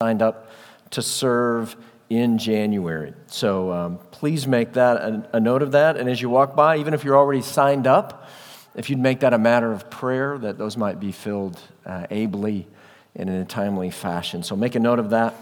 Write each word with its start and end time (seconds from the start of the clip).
signed 0.00 0.22
up 0.22 0.48
to 0.90 1.02
serve 1.02 1.74
in 2.08 2.38
January. 2.38 3.12
So 3.26 3.72
um, 3.72 3.98
please 4.12 4.46
make 4.46 4.74
that 4.74 4.96
a, 4.98 5.28
a, 5.32 5.40
note 5.40 5.60
of 5.60 5.72
that. 5.72 5.96
And 5.96 6.08
as 6.08 6.22
you 6.22 6.30
walk 6.30 6.54
by, 6.54 6.76
even 6.76 6.94
if 6.94 7.02
you're 7.02 7.16
already 7.16 7.42
signed 7.42 7.88
up, 7.88 8.28
if 8.76 8.90
you'd 8.90 9.00
make 9.00 9.18
that 9.18 9.34
a 9.34 9.38
matter 9.38 9.72
of 9.72 9.90
prayer, 9.90 10.38
that 10.38 10.56
those 10.56 10.76
might 10.76 11.00
be 11.00 11.10
filled 11.10 11.60
uh, 11.84 12.06
ably 12.12 12.68
and 13.16 13.28
in 13.28 13.34
a 13.40 13.44
timely 13.44 13.90
fashion. 13.90 14.44
So 14.44 14.54
make 14.54 14.76
a 14.76 14.78
note 14.78 15.00
of 15.00 15.10
that. 15.10 15.34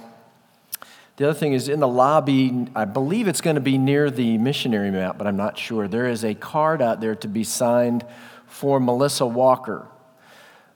The 1.16 1.28
other 1.28 1.38
thing 1.38 1.52
is 1.52 1.68
in 1.68 1.80
the 1.80 1.86
lobby, 1.86 2.66
I 2.74 2.86
believe 2.86 3.28
it's 3.28 3.42
going 3.42 3.56
to 3.56 3.60
be 3.60 3.76
near 3.76 4.10
the 4.10 4.38
missionary 4.38 4.90
map, 4.90 5.18
but 5.18 5.26
I'm 5.26 5.36
not 5.36 5.58
sure. 5.58 5.86
There 5.86 6.08
is 6.08 6.24
a 6.24 6.34
card 6.34 6.80
out 6.80 7.02
there 7.02 7.14
to 7.16 7.28
be 7.28 7.44
signed 7.44 8.06
for 8.46 8.80
Melissa 8.80 9.26
Walker. 9.26 9.86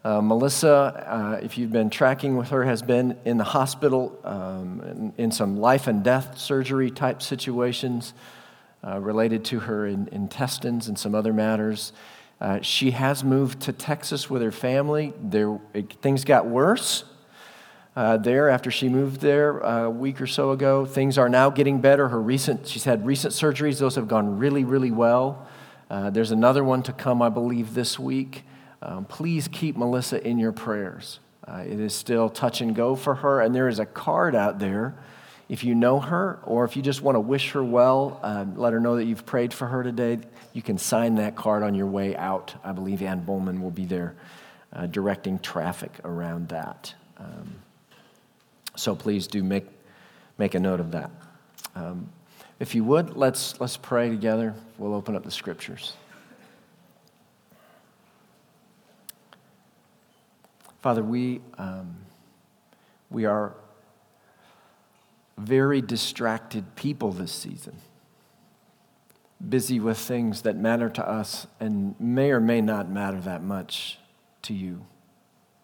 Uh, 0.02 0.22
Melissa, 0.22 1.04
uh, 1.06 1.44
if 1.44 1.58
you've 1.58 1.72
been 1.72 1.90
tracking 1.90 2.34
with 2.34 2.48
her, 2.48 2.64
has 2.64 2.80
been 2.80 3.18
in 3.26 3.36
the 3.36 3.44
hospital 3.44 4.18
um, 4.24 5.12
in, 5.18 5.24
in, 5.24 5.30
some 5.30 5.58
life 5.58 5.88
and 5.88 6.02
death 6.02 6.38
surgery 6.38 6.90
type 6.90 7.20
situations 7.20 8.14
uh, 8.82 8.98
related 8.98 9.44
to 9.44 9.60
her 9.60 9.86
in, 9.86 10.08
intestines 10.10 10.88
and 10.88 10.98
some 10.98 11.14
other 11.14 11.34
matters. 11.34 11.92
Uh, 12.40 12.62
she 12.62 12.92
has 12.92 13.22
moved 13.22 13.60
to 13.60 13.74
Texas 13.74 14.30
with 14.30 14.40
her 14.40 14.50
family. 14.50 15.12
There, 15.22 15.60
it, 15.74 15.92
things 16.00 16.24
got 16.24 16.46
worse 16.46 17.04
uh, 17.94 18.16
there 18.16 18.48
after 18.48 18.70
she 18.70 18.88
moved 18.88 19.20
there 19.20 19.62
uh, 19.62 19.82
a 19.82 19.90
week 19.90 20.22
or 20.22 20.26
so 20.26 20.52
ago. 20.52 20.86
Things 20.86 21.18
are 21.18 21.28
now 21.28 21.50
getting 21.50 21.82
better. 21.82 22.08
Her 22.08 22.22
recent, 22.22 22.66
she's 22.66 22.84
had 22.84 23.04
recent 23.04 23.34
surgeries; 23.34 23.78
those 23.78 23.96
have 23.96 24.08
gone 24.08 24.38
really, 24.38 24.64
really 24.64 24.92
well. 24.92 25.46
there's 25.90 26.30
another 26.30 26.64
one 26.64 26.82
to 26.84 26.94
come, 26.94 27.20
I 27.20 27.28
believe, 27.28 27.74
this 27.74 27.98
week 27.98 28.44
um, 28.82 29.04
please 29.04 29.48
keep 29.48 29.76
Melissa 29.76 30.26
in 30.26 30.38
your 30.38 30.52
prayers. 30.52 31.20
Uh, 31.46 31.64
it 31.66 31.80
is 31.80 31.94
still 31.94 32.28
touch 32.28 32.60
and 32.60 32.74
go 32.74 32.94
for 32.94 33.16
her, 33.16 33.40
and 33.40 33.54
there 33.54 33.68
is 33.68 33.78
a 33.78 33.86
card 33.86 34.34
out 34.34 34.58
there. 34.58 34.94
If 35.48 35.64
you 35.64 35.74
know 35.74 35.98
her, 35.98 36.38
or 36.44 36.64
if 36.64 36.76
you 36.76 36.82
just 36.82 37.02
want 37.02 37.16
to 37.16 37.20
wish 37.20 37.50
her 37.52 37.64
well, 37.64 38.20
uh, 38.22 38.44
let 38.54 38.72
her 38.72 38.78
know 38.78 38.96
that 38.96 39.04
you've 39.04 39.26
prayed 39.26 39.52
for 39.52 39.66
her 39.66 39.82
today. 39.82 40.18
You 40.52 40.62
can 40.62 40.78
sign 40.78 41.16
that 41.16 41.34
card 41.34 41.62
on 41.62 41.74
your 41.74 41.88
way 41.88 42.16
out. 42.16 42.54
I 42.62 42.72
believe 42.72 43.02
Ann 43.02 43.24
Bowman 43.24 43.60
will 43.60 43.72
be 43.72 43.84
there 43.84 44.14
uh, 44.72 44.86
directing 44.86 45.40
traffic 45.40 45.90
around 46.04 46.50
that. 46.50 46.94
Um, 47.18 47.56
so 48.76 48.94
please 48.94 49.26
do 49.26 49.42
make, 49.42 49.66
make 50.38 50.54
a 50.54 50.60
note 50.60 50.80
of 50.80 50.92
that. 50.92 51.10
Um, 51.74 52.08
if 52.60 52.74
you 52.74 52.84
would, 52.84 53.16
let's, 53.16 53.60
let's 53.60 53.76
pray 53.76 54.08
together. 54.08 54.54
We'll 54.78 54.94
open 54.94 55.16
up 55.16 55.24
the 55.24 55.30
scriptures. 55.30 55.94
Father, 60.80 61.02
we, 61.02 61.42
um, 61.58 61.94
we 63.10 63.26
are 63.26 63.54
very 65.36 65.82
distracted 65.82 66.74
people 66.74 67.12
this 67.12 67.32
season, 67.32 67.76
busy 69.46 69.78
with 69.78 69.98
things 69.98 70.42
that 70.42 70.56
matter 70.56 70.88
to 70.88 71.06
us 71.06 71.46
and 71.60 71.94
may 72.00 72.30
or 72.30 72.40
may 72.40 72.62
not 72.62 72.88
matter 72.88 73.20
that 73.20 73.42
much 73.42 73.98
to 74.42 74.54
you. 74.54 74.86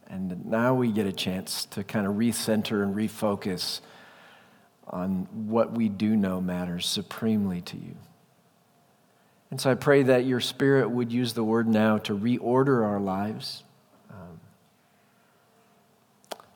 And 0.08 0.44
now 0.46 0.74
we 0.74 0.92
get 0.92 1.06
a 1.06 1.12
chance 1.12 1.64
to 1.66 1.82
kind 1.82 2.06
of 2.06 2.14
recenter 2.14 2.82
and 2.82 2.94
refocus 2.94 3.80
on 4.86 5.26
what 5.48 5.72
we 5.72 5.88
do 5.88 6.14
know 6.14 6.40
matters 6.40 6.86
supremely 6.86 7.60
to 7.62 7.76
you. 7.76 7.96
And 9.50 9.60
so 9.60 9.70
I 9.70 9.74
pray 9.74 10.02
that 10.04 10.24
your 10.24 10.40
Spirit 10.40 10.90
would 10.90 11.10
use 11.10 11.32
the 11.32 11.42
word 11.42 11.66
now 11.66 11.98
to 11.98 12.16
reorder 12.16 12.84
our 12.84 13.00
lives 13.00 13.62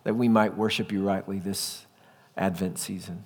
that 0.05 0.15
we 0.15 0.29
might 0.29 0.56
worship 0.56 0.93
you 0.93 1.03
rightly 1.03 1.39
this 1.39 1.87
Advent 2.37 2.79
season. 2.79 3.25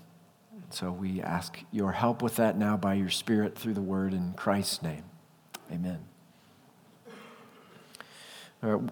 So 0.71 0.91
we 0.91 1.23
ask 1.23 1.59
your 1.71 1.93
help 1.93 2.21
with 2.21 2.37
that 2.37 2.57
now 2.57 2.77
by 2.77 2.95
your 2.95 3.11
Spirit 3.11 3.57
through 3.57 3.75
the 3.75 3.83
word 3.83 4.13
in 4.13 4.33
Christ's 4.33 4.83
name. 4.83 5.05
Amen. 5.71 6.01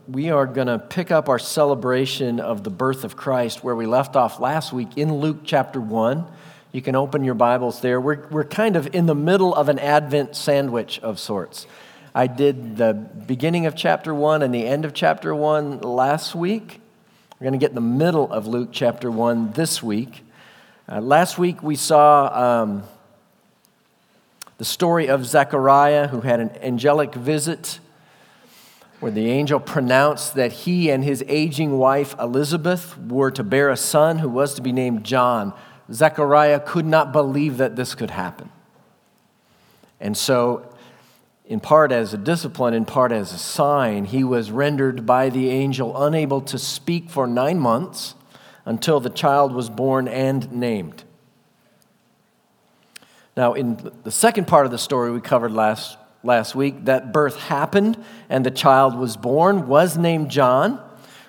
we 0.06 0.30
are 0.30 0.46
going 0.46 0.66
to 0.66 0.78
pick 0.78 1.10
up 1.10 1.28
our 1.28 1.38
celebration 1.38 2.40
of 2.40 2.62
the 2.62 2.70
birth 2.70 3.04
of 3.04 3.16
Christ 3.16 3.64
where 3.64 3.74
we 3.74 3.86
left 3.86 4.16
off 4.16 4.38
last 4.38 4.72
week 4.72 4.96
in 4.96 5.14
Luke 5.14 5.38
chapter 5.44 5.80
1. 5.80 6.26
You 6.72 6.82
can 6.82 6.94
open 6.94 7.24
your 7.24 7.34
Bibles 7.34 7.80
there. 7.80 8.00
We're, 8.00 8.28
we're 8.28 8.44
kind 8.44 8.76
of 8.76 8.94
in 8.94 9.06
the 9.06 9.14
middle 9.14 9.54
of 9.54 9.68
an 9.68 9.78
Advent 9.78 10.36
sandwich 10.36 11.00
of 11.00 11.18
sorts. 11.18 11.66
I 12.14 12.26
did 12.26 12.76
the 12.76 12.92
beginning 12.92 13.66
of 13.66 13.74
chapter 13.74 14.14
1 14.14 14.42
and 14.42 14.54
the 14.54 14.66
end 14.66 14.84
of 14.84 14.92
chapter 14.92 15.34
1 15.34 15.80
last 15.80 16.34
week. 16.34 16.81
We're 17.42 17.50
going 17.50 17.58
to 17.58 17.64
get 17.64 17.70
in 17.70 17.74
the 17.74 17.80
middle 17.80 18.32
of 18.32 18.46
Luke 18.46 18.68
chapter 18.70 19.10
1 19.10 19.54
this 19.54 19.82
week. 19.82 20.24
Uh, 20.88 21.00
last 21.00 21.38
week 21.38 21.60
we 21.60 21.74
saw 21.74 22.62
um, 22.62 22.84
the 24.58 24.64
story 24.64 25.08
of 25.08 25.26
Zechariah 25.26 26.06
who 26.06 26.20
had 26.20 26.38
an 26.38 26.50
angelic 26.62 27.16
visit 27.16 27.80
where 29.00 29.10
the 29.10 29.28
angel 29.28 29.58
pronounced 29.58 30.36
that 30.36 30.52
he 30.52 30.88
and 30.88 31.02
his 31.02 31.24
aging 31.26 31.78
wife 31.78 32.14
Elizabeth 32.20 32.96
were 32.96 33.32
to 33.32 33.42
bear 33.42 33.70
a 33.70 33.76
son 33.76 34.20
who 34.20 34.28
was 34.28 34.54
to 34.54 34.62
be 34.62 34.70
named 34.70 35.02
John. 35.02 35.52
Zechariah 35.92 36.60
could 36.60 36.86
not 36.86 37.10
believe 37.10 37.56
that 37.56 37.74
this 37.74 37.96
could 37.96 38.10
happen. 38.10 38.50
And 39.98 40.16
so 40.16 40.71
in 41.52 41.60
part 41.60 41.92
as 41.92 42.14
a 42.14 42.16
discipline, 42.16 42.72
in 42.72 42.86
part 42.86 43.12
as 43.12 43.30
a 43.34 43.36
sign, 43.36 44.06
he 44.06 44.24
was 44.24 44.50
rendered 44.50 45.04
by 45.04 45.28
the 45.28 45.50
angel 45.50 46.02
unable 46.02 46.40
to 46.40 46.58
speak 46.58 47.10
for 47.10 47.26
nine 47.26 47.58
months 47.58 48.14
until 48.64 49.00
the 49.00 49.10
child 49.10 49.52
was 49.52 49.68
born 49.68 50.08
and 50.08 50.50
named. 50.50 51.04
Now, 53.36 53.52
in 53.52 53.92
the 54.02 54.10
second 54.10 54.46
part 54.46 54.64
of 54.64 54.72
the 54.72 54.78
story 54.78 55.10
we 55.10 55.20
covered 55.20 55.52
last, 55.52 55.98
last 56.22 56.54
week, 56.54 56.86
that 56.86 57.12
birth 57.12 57.36
happened 57.36 58.02
and 58.30 58.46
the 58.46 58.50
child 58.50 58.96
was 58.96 59.18
born, 59.18 59.68
was 59.68 59.98
named 59.98 60.30
John, 60.30 60.80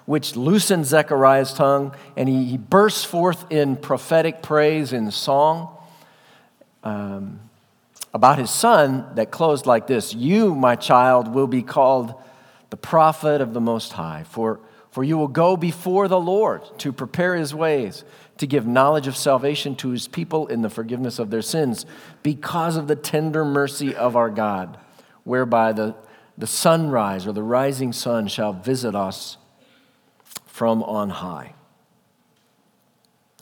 which 0.05 0.37
loosened 0.37 0.85
Zechariah's 0.85 1.53
tongue, 1.53 1.93
and 2.15 2.29
he, 2.29 2.45
he 2.45 2.57
burst 2.57 3.07
forth 3.07 3.51
in 3.51 3.75
prophetic 3.75 4.41
praise 4.41 4.93
in 4.93 5.11
song. 5.11 5.75
Um, 6.81 7.41
about 8.13 8.37
his 8.37 8.51
son 8.51 9.07
that 9.15 9.31
closed 9.31 9.65
like 9.65 9.87
this 9.87 10.13
You, 10.13 10.53
my 10.55 10.75
child, 10.75 11.33
will 11.33 11.47
be 11.47 11.63
called 11.63 12.13
the 12.69 12.77
prophet 12.77 13.41
of 13.41 13.53
the 13.53 13.61
Most 13.61 13.93
High, 13.93 14.23
for, 14.29 14.59
for 14.91 15.03
you 15.03 15.17
will 15.17 15.27
go 15.27 15.57
before 15.57 16.07
the 16.07 16.19
Lord 16.19 16.61
to 16.79 16.91
prepare 16.91 17.35
his 17.35 17.53
ways, 17.53 18.03
to 18.37 18.47
give 18.47 18.65
knowledge 18.65 19.07
of 19.07 19.15
salvation 19.15 19.75
to 19.77 19.89
his 19.89 20.07
people 20.07 20.47
in 20.47 20.61
the 20.61 20.69
forgiveness 20.69 21.19
of 21.19 21.29
their 21.29 21.41
sins, 21.41 21.85
because 22.21 22.75
of 22.75 22.87
the 22.87 22.95
tender 22.95 23.45
mercy 23.45 23.95
of 23.95 24.15
our 24.15 24.29
God, 24.29 24.77
whereby 25.23 25.71
the, 25.71 25.95
the 26.37 26.47
sunrise 26.47 27.27
or 27.27 27.31
the 27.31 27.43
rising 27.43 27.93
sun 27.93 28.27
shall 28.27 28.53
visit 28.53 28.95
us 28.95 29.37
from 30.45 30.83
on 30.83 31.09
high. 31.09 31.53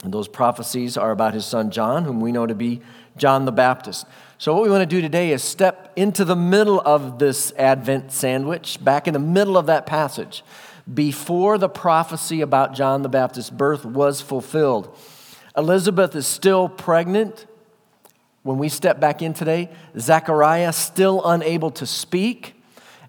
And 0.02 0.12
those 0.12 0.28
prophecies 0.28 0.96
are 0.96 1.10
about 1.10 1.34
his 1.34 1.46
son 1.46 1.70
John, 1.70 2.04
whom 2.04 2.20
we 2.20 2.32
know 2.32 2.46
to 2.46 2.54
be 2.54 2.80
John 3.16 3.44
the 3.44 3.52
Baptist. 3.52 4.06
So, 4.42 4.52
what 4.54 4.64
we 4.64 4.70
want 4.70 4.80
to 4.82 4.86
do 4.86 5.00
today 5.00 5.30
is 5.30 5.40
step 5.40 5.92
into 5.94 6.24
the 6.24 6.34
middle 6.34 6.80
of 6.80 7.20
this 7.20 7.52
Advent 7.52 8.10
sandwich, 8.10 8.82
back 8.82 9.06
in 9.06 9.14
the 9.14 9.20
middle 9.20 9.56
of 9.56 9.66
that 9.66 9.86
passage, 9.86 10.42
before 10.92 11.58
the 11.58 11.68
prophecy 11.68 12.40
about 12.40 12.74
John 12.74 13.02
the 13.02 13.08
Baptist's 13.08 13.50
birth 13.50 13.84
was 13.84 14.20
fulfilled. 14.20 14.98
Elizabeth 15.56 16.16
is 16.16 16.26
still 16.26 16.68
pregnant 16.68 17.46
when 18.42 18.58
we 18.58 18.68
step 18.68 18.98
back 18.98 19.22
in 19.22 19.32
today. 19.32 19.70
Zechariah 19.96 20.72
still 20.72 21.24
unable 21.24 21.70
to 21.70 21.86
speak. 21.86 22.60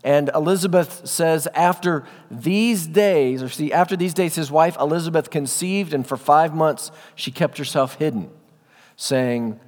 And 0.04 0.30
Elizabeth 0.36 1.08
says, 1.08 1.48
after 1.56 2.06
these 2.30 2.86
days, 2.86 3.42
or 3.42 3.50
see, 3.50 3.74
after 3.74 3.96
these 3.96 4.14
days, 4.14 4.36
his 4.36 4.52
wife 4.52 4.78
Elizabeth 4.80 5.32
conceived, 5.32 5.96
and 5.96 6.06
for 6.06 6.16
five 6.16 6.54
months 6.54 6.92
she 7.16 7.32
kept 7.32 7.58
herself 7.58 7.96
hidden, 7.96 8.30
saying, 8.96 9.60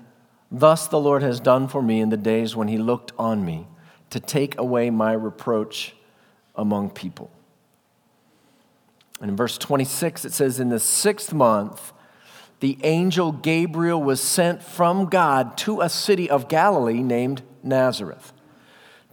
Thus 0.57 0.87
the 0.87 1.01
Lord 1.01 1.21
has 1.21 1.41
done 1.41 1.67
for 1.67 1.81
me 1.81 1.99
in 1.99 2.09
the 2.09 2.17
days 2.17 2.55
when 2.55 2.69
he 2.69 2.77
looked 2.77 3.11
on 3.19 3.43
me 3.43 3.67
to 4.09 4.21
take 4.21 4.57
away 4.57 4.89
my 4.89 5.11
reproach 5.11 5.93
among 6.55 6.91
people. 6.91 7.29
And 9.19 9.29
in 9.29 9.35
verse 9.35 9.57
26, 9.57 10.23
it 10.23 10.31
says, 10.31 10.57
In 10.57 10.69
the 10.69 10.79
sixth 10.79 11.33
month, 11.33 11.91
the 12.61 12.77
angel 12.83 13.33
Gabriel 13.33 14.01
was 14.01 14.21
sent 14.21 14.63
from 14.63 15.07
God 15.07 15.57
to 15.57 15.81
a 15.81 15.89
city 15.89 16.29
of 16.29 16.47
Galilee 16.47 17.03
named 17.03 17.41
Nazareth 17.61 18.31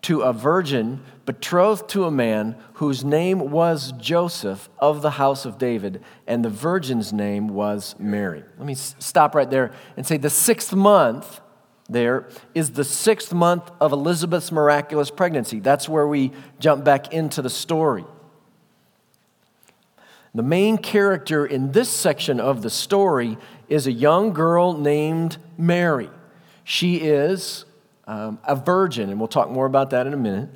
to 0.03 0.21
a 0.21 0.33
virgin 0.33 1.03
betrothed 1.24 1.88
to 1.90 2.04
a 2.04 2.10
man 2.10 2.56
whose 2.74 3.04
name 3.04 3.50
was 3.50 3.92
Joseph 3.92 4.69
of 4.78 5.02
the 5.02 5.12
house 5.12 5.44
of 5.44 5.58
David, 5.58 6.02
and 6.26 6.44
the 6.44 6.50
virgin's 6.50 7.12
name 7.12 7.48
was 7.48 7.94
Mary. 7.98 8.42
Let 8.58 8.66
me 8.66 8.74
stop 8.74 9.34
right 9.34 9.48
there 9.48 9.72
and 9.96 10.06
say 10.06 10.16
the 10.16 10.30
sixth 10.30 10.72
month 10.72 11.40
there 11.88 12.28
is 12.54 12.70
the 12.70 12.84
sixth 12.84 13.34
month 13.34 13.70
of 13.80 13.92
Elizabeth's 13.92 14.50
miraculous 14.50 15.10
pregnancy. 15.10 15.60
That's 15.60 15.88
where 15.88 16.06
we 16.06 16.32
jump 16.58 16.84
back 16.84 17.12
into 17.12 17.42
the 17.42 17.50
story. 17.50 18.04
The 20.34 20.42
main 20.42 20.78
character 20.78 21.44
in 21.44 21.72
this 21.72 21.90
section 21.90 22.40
of 22.40 22.62
the 22.62 22.70
story 22.70 23.36
is 23.69 23.86
a 23.86 23.92
young 23.92 24.32
girl 24.32 24.72
named 24.72 25.36
Mary. 25.58 26.08
She 26.64 26.96
is 26.96 27.66
um, 28.06 28.38
a 28.44 28.56
virgin, 28.56 29.10
and 29.10 29.19
we'll 29.19 29.28
talk 29.28 29.50
more 29.50 29.66
about 29.66 29.90
that 29.90 30.06
in 30.06 30.14
a 30.14 30.16
minute. 30.19 30.48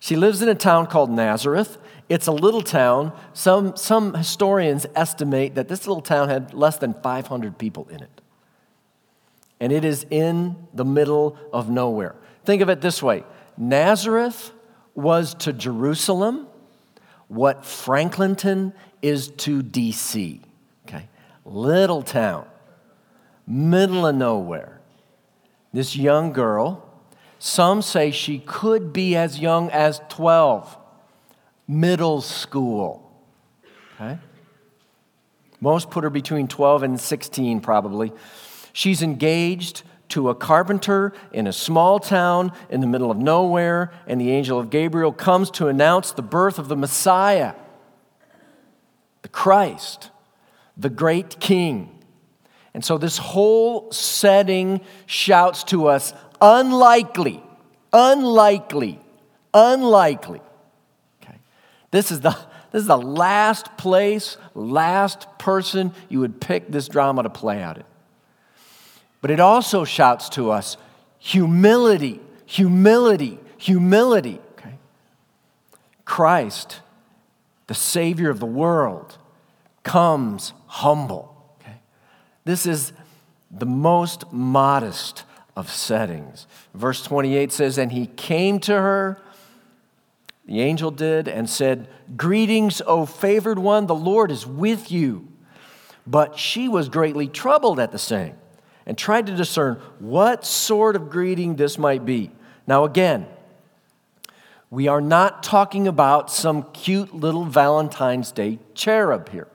She 0.00 0.16
lives 0.16 0.40
in 0.40 0.48
a 0.48 0.54
town 0.54 0.86
called 0.86 1.10
Nazareth. 1.10 1.78
It's 2.08 2.26
a 2.26 2.32
little 2.32 2.62
town. 2.62 3.12
Some, 3.34 3.76
some 3.76 4.14
historians 4.14 4.86
estimate 4.96 5.54
that 5.54 5.68
this 5.68 5.86
little 5.86 6.02
town 6.02 6.28
had 6.30 6.54
less 6.54 6.78
than 6.78 6.94
500 6.94 7.58
people 7.58 7.86
in 7.90 8.02
it. 8.02 8.20
And 9.60 9.72
it 9.72 9.84
is 9.84 10.06
in 10.10 10.56
the 10.72 10.86
middle 10.86 11.36
of 11.52 11.68
nowhere. 11.68 12.16
Think 12.44 12.62
of 12.62 12.70
it 12.70 12.80
this 12.80 13.02
way 13.02 13.24
Nazareth 13.58 14.52
was 14.94 15.34
to 15.34 15.52
Jerusalem 15.52 16.48
what 17.28 17.62
Franklinton 17.62 18.72
is 19.02 19.28
to 19.28 19.62
DC. 19.62 20.40
Okay? 20.88 21.08
Little 21.44 22.02
town, 22.02 22.46
middle 23.46 24.06
of 24.06 24.16
nowhere. 24.16 24.80
This 25.72 25.94
young 25.94 26.32
girl, 26.32 26.89
some 27.42 27.80
say 27.80 28.10
she 28.10 28.38
could 28.38 28.92
be 28.92 29.16
as 29.16 29.40
young 29.40 29.70
as 29.70 30.02
12, 30.10 30.76
middle 31.66 32.20
school. 32.20 33.10
Okay? 33.94 34.18
Most 35.58 35.90
put 35.90 36.04
her 36.04 36.10
between 36.10 36.48
12 36.48 36.82
and 36.82 37.00
16, 37.00 37.60
probably. 37.62 38.12
She's 38.74 39.00
engaged 39.00 39.84
to 40.10 40.28
a 40.28 40.34
carpenter 40.34 41.14
in 41.32 41.46
a 41.46 41.52
small 41.52 41.98
town 41.98 42.52
in 42.68 42.82
the 42.82 42.86
middle 42.86 43.10
of 43.10 43.16
nowhere, 43.16 43.90
and 44.06 44.20
the 44.20 44.32
angel 44.32 44.58
of 44.58 44.68
Gabriel 44.68 45.12
comes 45.12 45.50
to 45.52 45.68
announce 45.68 46.12
the 46.12 46.22
birth 46.22 46.58
of 46.58 46.68
the 46.68 46.76
Messiah, 46.76 47.54
the 49.22 49.28
Christ, 49.28 50.10
the 50.76 50.90
great 50.90 51.40
King. 51.40 52.04
And 52.74 52.84
so 52.84 52.98
this 52.98 53.16
whole 53.16 53.90
setting 53.92 54.82
shouts 55.06 55.64
to 55.64 55.86
us 55.86 56.12
unlikely, 56.40 57.42
unlikely, 57.92 59.00
unlikely. 59.52 60.40
Okay. 61.22 61.38
This 61.90 62.10
is 62.10 62.20
the 62.20 62.36
this 62.72 62.82
is 62.82 62.86
the 62.86 62.96
last 62.96 63.76
place, 63.76 64.36
last 64.54 65.26
person 65.38 65.92
you 66.08 66.20
would 66.20 66.40
pick 66.40 66.70
this 66.70 66.88
drama 66.88 67.24
to 67.24 67.30
play 67.30 67.62
out 67.62 67.78
in. 67.78 67.84
But 69.20 69.30
it 69.30 69.40
also 69.40 69.84
shouts 69.84 70.28
to 70.30 70.50
us 70.50 70.76
humility, 71.18 72.20
humility, 72.46 73.38
humility. 73.58 74.40
Okay? 74.52 74.74
Christ, 76.04 76.80
the 77.66 77.74
Savior 77.74 78.30
of 78.30 78.38
the 78.38 78.46
world, 78.46 79.18
comes 79.82 80.52
humble. 80.66 81.34
Okay? 81.60 81.80
This 82.44 82.66
is 82.66 82.92
the 83.50 83.66
most 83.66 84.32
modest 84.32 85.24
of 85.56 85.70
settings. 85.70 86.46
Verse 86.74 87.02
28 87.02 87.52
says, 87.52 87.78
And 87.78 87.92
he 87.92 88.06
came 88.06 88.58
to 88.60 88.72
her, 88.72 89.20
the 90.46 90.60
angel 90.60 90.90
did, 90.90 91.28
and 91.28 91.48
said, 91.48 91.88
Greetings, 92.16 92.82
O 92.86 93.06
favored 93.06 93.58
one, 93.58 93.86
the 93.86 93.94
Lord 93.94 94.30
is 94.30 94.46
with 94.46 94.90
you. 94.90 95.28
But 96.06 96.38
she 96.38 96.68
was 96.68 96.88
greatly 96.88 97.28
troubled 97.28 97.78
at 97.78 97.92
the 97.92 97.98
saying 97.98 98.36
and 98.86 98.96
tried 98.96 99.26
to 99.26 99.36
discern 99.36 99.74
what 99.98 100.44
sort 100.44 100.96
of 100.96 101.10
greeting 101.10 101.56
this 101.56 101.78
might 101.78 102.04
be. 102.04 102.30
Now, 102.66 102.84
again, 102.84 103.26
we 104.70 104.86
are 104.88 105.00
not 105.00 105.42
talking 105.42 105.88
about 105.88 106.30
some 106.30 106.62
cute 106.72 107.14
little 107.14 107.44
Valentine's 107.44 108.32
Day 108.32 108.58
cherub 108.74 109.28
here. 109.28 109.48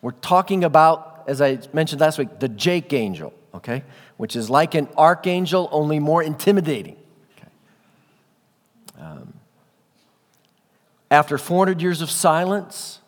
We're 0.00 0.12
talking 0.12 0.64
about, 0.64 1.24
as 1.26 1.40
I 1.42 1.58
mentioned 1.72 2.00
last 2.00 2.18
week, 2.18 2.38
the 2.38 2.48
Jake 2.48 2.92
angel, 2.92 3.34
okay? 3.60 3.84
Which 4.16 4.36
is 4.36 4.50
like 4.50 4.74
an 4.74 4.88
archangel, 4.96 5.68
only 5.72 5.98
more 5.98 6.22
intimidating. 6.22 6.96
Okay? 7.38 7.48
Um, 9.00 9.34
after 11.10 11.38
400 11.38 11.80
years 11.80 12.02
of 12.02 12.10
silence, 12.10 13.00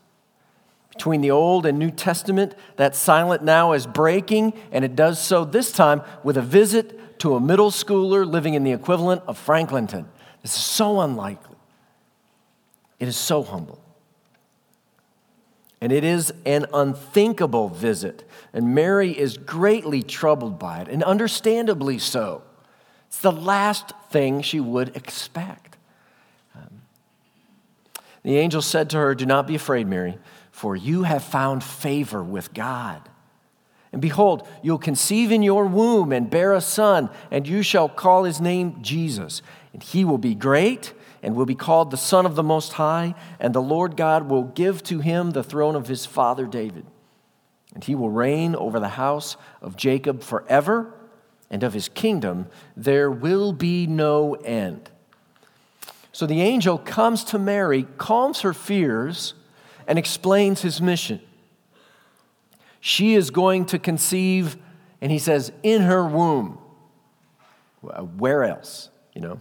between 0.94 1.22
the 1.22 1.31
Old 1.31 1.64
and 1.66 1.78
New 1.78 1.90
Testament. 1.90 2.54
That 2.76 2.94
silent 2.94 3.43
now 3.43 3.72
is 3.72 3.87
breaking, 3.87 4.52
and 4.70 4.84
it 4.84 4.94
does 4.94 5.20
so 5.20 5.44
this 5.44 5.72
time 5.72 6.02
with 6.22 6.37
a 6.37 6.43
visit 6.43 7.19
to 7.20 7.34
a 7.34 7.40
middle 7.40 7.70
schooler 7.70 8.31
living 8.31 8.54
in 8.54 8.62
the 8.62 8.72
equivalent 8.72 9.22
of 9.26 9.38
Franklinton. 9.38 10.06
This 10.43 10.54
is 10.54 10.62
so 10.62 11.00
unlikely. 11.00 11.56
It 12.99 13.08
is 13.08 13.16
so 13.16 13.43
humble. 13.43 13.81
And 15.82 15.93
it 15.93 16.02
is 16.05 16.32
an 16.46 16.64
unthinkable 16.73 17.69
visit. 17.69 18.26
And 18.55 18.75
Mary 18.75 19.11
is 19.11 19.37
greatly 19.37 20.02
troubled 20.02 20.58
by 20.58 20.81
it, 20.81 20.88
and 20.88 21.02
understandably 21.02 21.99
so. 21.99 22.43
It's 23.08 23.19
the 23.19 23.32
last 23.32 23.93
thing 24.08 24.40
she 24.40 24.61
would 24.61 24.96
expect. 24.96 25.76
Um, 26.55 26.82
the 28.23 28.38
angel 28.38 28.62
said 28.62 28.88
to 28.90 28.96
her, 28.96 29.14
Do 29.14 29.26
not 29.26 29.46
be 29.46 29.55
afraid, 29.55 29.87
Mary 29.87 30.19
for 30.52 30.76
you 30.76 31.02
have 31.02 31.25
found 31.25 31.64
favor 31.64 32.23
with 32.23 32.55
God. 32.55 33.08
And 33.90 34.00
behold, 34.00 34.46
you'll 34.62 34.78
conceive 34.78 35.32
in 35.32 35.43
your 35.43 35.67
womb 35.67 36.12
and 36.12 36.31
bear 36.31 36.52
a 36.52 36.61
son, 36.61 37.11
and 37.31 37.49
you 37.49 37.62
shall 37.62 37.88
call 37.88 38.25
his 38.25 38.40
name 38.40 38.78
Jesus. 38.81 39.43
And 39.73 39.82
he 39.82 40.05
will 40.05 40.19
be 40.19 40.35
great 40.35 40.93
and 41.23 41.37
will 41.37 41.47
be 41.47 41.55
called 41.55 41.91
the 41.91 41.97
Son 41.97 42.27
of 42.27 42.35
the 42.35 42.43
Most 42.43 42.73
High, 42.73 43.15
and 43.39 43.55
the 43.55 43.63
Lord 43.63 43.97
God 43.97 44.29
will 44.29 44.43
give 44.43 44.83
to 44.85 44.99
him 44.99 45.31
the 45.31 45.45
throne 45.45 45.77
of 45.77 45.87
his 45.87 46.05
father 46.05 46.47
David. 46.47 46.85
And 47.75 47.85
he 47.85 47.95
will 47.95 48.11
reign 48.11 48.55
over 48.57 48.81
the 48.81 48.91
house 48.91 49.37
of 49.61 49.77
Jacob 49.77 50.23
forever, 50.23 50.93
and 51.49 51.63
of 51.63 51.75
his 51.75 51.89
kingdom 51.89 52.49
there 52.77 53.11
will 53.11 53.53
be 53.53 53.87
no 53.87 54.35
end. 54.35 54.91
So 56.11 56.27
the 56.27 56.43
angel 56.43 56.77
comes 56.77 57.25
to 57.25 57.39
Mary, 57.39 57.87
calms 57.97 58.41
her 58.41 58.53
fears 58.53 59.35
and 59.87 59.99
explains 59.99 60.63
his 60.63 60.81
mission. 60.81 61.21
She 62.81 63.15
is 63.15 63.31
going 63.31 63.67
to 63.67 63.79
conceive, 63.79 64.57
and 65.01 65.13
he 65.13 65.19
says, 65.19 65.53
in 65.63 65.83
her 65.83 66.05
womb. 66.07 66.59
Where 68.19 68.45
else, 68.45 68.91
you 69.15 69.21
know? 69.21 69.41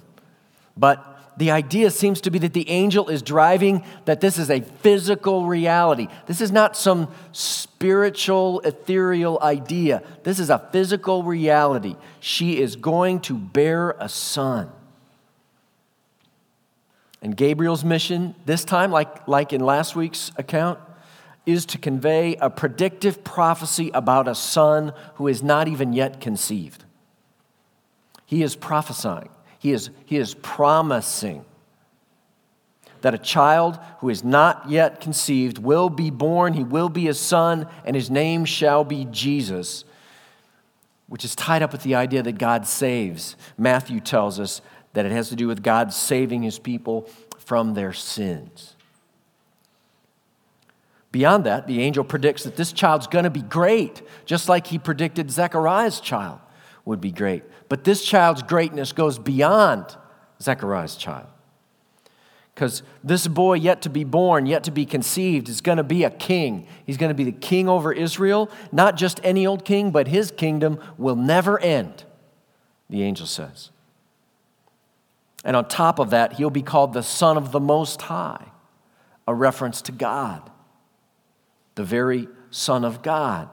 But 0.77 1.05
the 1.41 1.49
idea 1.49 1.89
seems 1.89 2.21
to 2.21 2.29
be 2.29 2.37
that 2.37 2.53
the 2.53 2.69
angel 2.69 3.09
is 3.09 3.23
driving 3.23 3.83
that 4.05 4.21
this 4.21 4.37
is 4.37 4.51
a 4.51 4.61
physical 4.61 5.47
reality. 5.47 6.07
This 6.27 6.39
is 6.39 6.51
not 6.51 6.77
some 6.77 7.11
spiritual, 7.31 8.59
ethereal 8.59 9.39
idea. 9.41 10.03
This 10.21 10.37
is 10.37 10.51
a 10.51 10.59
physical 10.71 11.23
reality. 11.23 11.95
She 12.19 12.59
is 12.59 12.75
going 12.75 13.21
to 13.21 13.33
bear 13.33 13.95
a 13.97 14.07
son. 14.07 14.69
And 17.23 17.35
Gabriel's 17.35 17.83
mission, 17.83 18.35
this 18.45 18.63
time, 18.63 18.91
like, 18.91 19.27
like 19.27 19.51
in 19.51 19.61
last 19.61 19.95
week's 19.95 20.31
account, 20.37 20.77
is 21.47 21.65
to 21.65 21.79
convey 21.79 22.35
a 22.35 22.51
predictive 22.51 23.23
prophecy 23.23 23.89
about 23.95 24.27
a 24.27 24.35
son 24.35 24.93
who 25.15 25.27
is 25.27 25.41
not 25.41 25.67
even 25.67 25.91
yet 25.91 26.21
conceived. 26.21 26.85
He 28.27 28.43
is 28.43 28.55
prophesying, 28.55 29.29
he 29.61 29.71
is, 29.73 29.91
he 30.07 30.17
is 30.17 30.33
promising 30.33 31.45
that 33.01 33.13
a 33.13 33.19
child 33.19 33.77
who 33.99 34.09
is 34.09 34.23
not 34.23 34.67
yet 34.71 34.99
conceived 34.99 35.59
will 35.59 35.87
be 35.87 36.09
born, 36.09 36.53
he 36.53 36.63
will 36.63 36.89
be 36.89 37.07
a 37.07 37.13
son, 37.13 37.67
and 37.85 37.95
his 37.95 38.09
name 38.09 38.43
shall 38.43 38.83
be 38.83 39.05
Jesus, 39.11 39.85
which 41.07 41.23
is 41.23 41.35
tied 41.35 41.61
up 41.61 41.71
with 41.71 41.83
the 41.83 41.93
idea 41.93 42.23
that 42.23 42.39
God 42.39 42.65
saves. 42.65 43.35
Matthew 43.55 43.99
tells 43.99 44.39
us 44.39 44.63
that 44.93 45.05
it 45.05 45.11
has 45.11 45.29
to 45.29 45.35
do 45.35 45.47
with 45.47 45.61
God 45.61 45.93
saving 45.93 46.41
his 46.41 46.57
people 46.57 47.07
from 47.37 47.75
their 47.75 47.93
sins. 47.93 48.75
Beyond 51.11 51.43
that, 51.43 51.67
the 51.67 51.83
angel 51.83 52.03
predicts 52.03 52.45
that 52.45 52.55
this 52.55 52.73
child's 52.73 53.05
going 53.05 53.25
to 53.25 53.29
be 53.29 53.43
great, 53.43 54.01
just 54.25 54.49
like 54.49 54.65
he 54.65 54.79
predicted 54.79 55.29
Zechariah's 55.29 55.99
child 55.99 56.39
would 56.85 57.01
be 57.01 57.11
great. 57.11 57.43
But 57.69 57.83
this 57.83 58.03
child's 58.03 58.43
greatness 58.43 58.91
goes 58.91 59.19
beyond 59.19 59.97
Zechariah's 60.41 60.95
child. 60.95 61.27
Because 62.53 62.83
this 63.03 63.27
boy, 63.27 63.55
yet 63.55 63.81
to 63.83 63.89
be 63.89 64.03
born, 64.03 64.45
yet 64.45 64.63
to 64.65 64.71
be 64.71 64.85
conceived, 64.85 65.47
is 65.47 65.61
going 65.61 65.77
to 65.77 65.83
be 65.83 66.03
a 66.03 66.09
king. 66.09 66.67
He's 66.85 66.97
going 66.97 67.09
to 67.09 67.15
be 67.15 67.23
the 67.23 67.31
king 67.31 67.69
over 67.69 67.93
Israel, 67.93 68.51
not 68.71 68.97
just 68.97 69.19
any 69.23 69.47
old 69.47 69.63
king, 69.63 69.91
but 69.91 70.07
his 70.07 70.31
kingdom 70.31 70.79
will 70.97 71.15
never 71.15 71.59
end, 71.59 72.03
the 72.89 73.03
angel 73.03 73.25
says. 73.25 73.71
And 75.43 75.55
on 75.55 75.67
top 75.67 75.97
of 75.97 76.11
that, 76.11 76.33
he'll 76.33 76.49
be 76.49 76.61
called 76.61 76.93
the 76.93 77.03
Son 77.03 77.37
of 77.37 77.51
the 77.51 77.59
Most 77.59 78.01
High, 78.03 78.51
a 79.27 79.33
reference 79.33 79.81
to 79.83 79.91
God, 79.91 80.51
the 81.75 81.83
very 81.83 82.27
Son 82.51 82.83
of 82.83 83.01
God. 83.01 83.49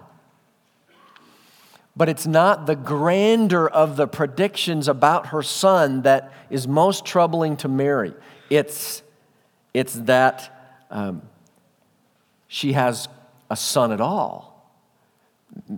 But 1.99 2.09
it's 2.09 2.29
not 2.29 2.67
the 2.67 2.77
grandeur 2.77 3.67
of 3.67 3.97
the 3.97 4.07
predictions 4.07 4.87
about 4.87 5.27
her 5.27 5.43
son 5.43 6.03
that 6.03 6.33
is 6.49 6.69
most 6.69 7.05
troubling 7.05 7.57
to 7.57 7.69
Mary. 7.69 8.15
It's, 8.49 9.03
it's 9.75 9.95
that 9.95 10.79
um, 10.93 11.23
she 12.47 12.75
has 12.75 13.09
a 13.51 13.57
son 13.57 13.91
at 13.91 14.01
all. 14.01 14.73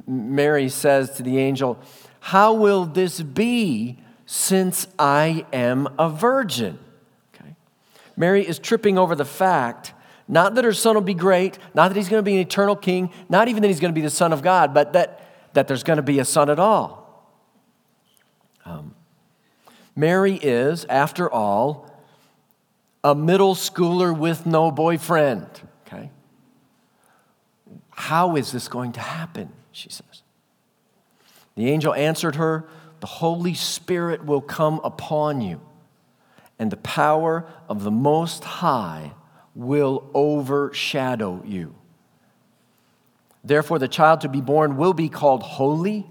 Mary 0.07 0.69
says 0.69 1.13
to 1.13 1.23
the 1.23 1.39
angel, 1.39 1.79
How 2.21 2.53
will 2.53 2.85
this 2.85 3.23
be 3.23 3.99
since 4.27 4.87
I 4.99 5.47
am 5.55 5.89
a 5.99 6.11
virgin? 6.11 6.79
Okay. 7.35 7.57
Mary 8.15 8.47
is 8.47 8.59
tripping 8.59 8.99
over 8.99 9.15
the 9.15 9.25
fact 9.25 9.95
not 10.29 10.55
that 10.57 10.65
her 10.65 10.75
son 10.75 10.95
will 10.95 11.01
be 11.01 11.15
great, 11.15 11.59
not 11.75 11.89
that 11.89 11.97
he's 11.97 12.09
going 12.09 12.21
to 12.21 12.25
be 12.25 12.35
an 12.35 12.41
eternal 12.41 12.77
king, 12.77 13.11
not 13.29 13.49
even 13.49 13.63
that 13.63 13.69
he's 13.69 13.81
going 13.81 13.93
to 13.93 13.99
be 13.99 14.01
the 14.01 14.11
son 14.11 14.33
of 14.33 14.43
God, 14.43 14.73
but 14.73 14.93
that, 14.93 15.30
that 15.53 15.69
there's 15.69 15.83
going 15.83 15.97
to 15.97 16.03
be 16.03 16.19
a 16.19 16.25
son 16.25 16.51
at 16.51 16.59
all. 16.59 17.29
Um, 18.65 18.95
Mary 19.97 20.35
is, 20.35 20.85
after 20.87 21.31
all, 21.31 21.91
a 23.03 23.15
middle 23.15 23.55
schooler 23.55 24.17
with 24.17 24.47
no 24.47 24.71
boyfriend. 24.71 25.47
Okay? 25.87 26.11
How 27.91 28.37
is 28.37 28.53
this 28.53 28.69
going 28.69 28.93
to 28.93 29.01
happen? 29.01 29.53
She 29.73 29.89
says. 29.89 30.23
The 31.57 31.69
angel 31.71 31.95
answered 31.95 32.37
her, 32.37 32.69
The 33.01 33.07
Holy 33.07 33.55
Spirit 33.55 34.25
will 34.25 34.41
come 34.41 34.81
upon 34.85 35.41
you, 35.41 35.61
and 36.59 36.71
the 36.71 36.77
power 36.77 37.47
of 37.69 37.83
the 37.85 37.91
Most 37.91 38.45
High 38.45 39.13
will 39.55 40.09
overshadow 40.15 41.43
you. 41.45 41.75
Therefore, 43.43 43.79
the 43.79 43.89
child 43.89 44.21
to 44.21 44.29
be 44.29 44.41
born 44.41 44.77
will 44.77 44.93
be 44.93 45.09
called 45.09 45.43
Holy, 45.43 46.07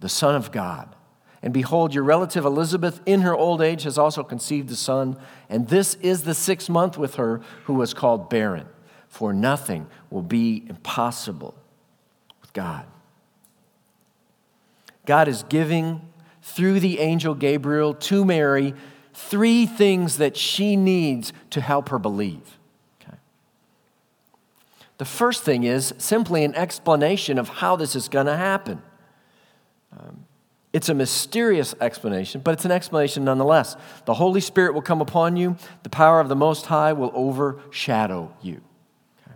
the 0.00 0.08
Son 0.08 0.34
of 0.34 0.50
God. 0.50 0.94
And 1.42 1.52
behold, 1.52 1.92
your 1.92 2.04
relative 2.04 2.44
Elizabeth, 2.44 3.00
in 3.04 3.22
her 3.22 3.34
old 3.34 3.60
age, 3.60 3.82
has 3.82 3.98
also 3.98 4.22
conceived 4.22 4.70
a 4.70 4.76
son, 4.76 5.16
and 5.48 5.68
this 5.68 5.94
is 5.96 6.22
the 6.22 6.34
sixth 6.34 6.68
month 6.68 6.96
with 6.96 7.16
her 7.16 7.40
who 7.64 7.74
was 7.74 7.92
called 7.92 8.30
barren, 8.30 8.68
for 9.08 9.32
nothing 9.32 9.88
will 10.08 10.22
be 10.22 10.64
impossible 10.68 11.56
with 12.40 12.52
God. 12.52 12.86
God 15.04 15.26
is 15.26 15.42
giving 15.48 16.00
through 16.42 16.78
the 16.78 17.00
angel 17.00 17.34
Gabriel 17.34 17.92
to 17.94 18.24
Mary 18.24 18.74
three 19.12 19.66
things 19.66 20.18
that 20.18 20.36
she 20.36 20.76
needs 20.76 21.32
to 21.50 21.60
help 21.60 21.88
her 21.88 21.98
believe. 21.98 22.58
The 25.02 25.06
first 25.06 25.42
thing 25.42 25.64
is 25.64 25.92
simply 25.98 26.44
an 26.44 26.54
explanation 26.54 27.36
of 27.36 27.48
how 27.48 27.74
this 27.74 27.96
is 27.96 28.08
going 28.08 28.26
to 28.26 28.36
happen. 28.36 28.80
Um, 29.90 30.26
it's 30.72 30.88
a 30.88 30.94
mysterious 30.94 31.74
explanation, 31.80 32.40
but 32.40 32.52
it's 32.52 32.64
an 32.64 32.70
explanation 32.70 33.24
nonetheless. 33.24 33.74
The 34.04 34.14
Holy 34.14 34.40
Spirit 34.40 34.74
will 34.74 34.80
come 34.80 35.00
upon 35.00 35.36
you, 35.36 35.56
the 35.82 35.88
power 35.88 36.20
of 36.20 36.28
the 36.28 36.36
Most 36.36 36.66
High 36.66 36.92
will 36.92 37.10
overshadow 37.14 38.32
you. 38.42 38.60
Okay. 39.26 39.34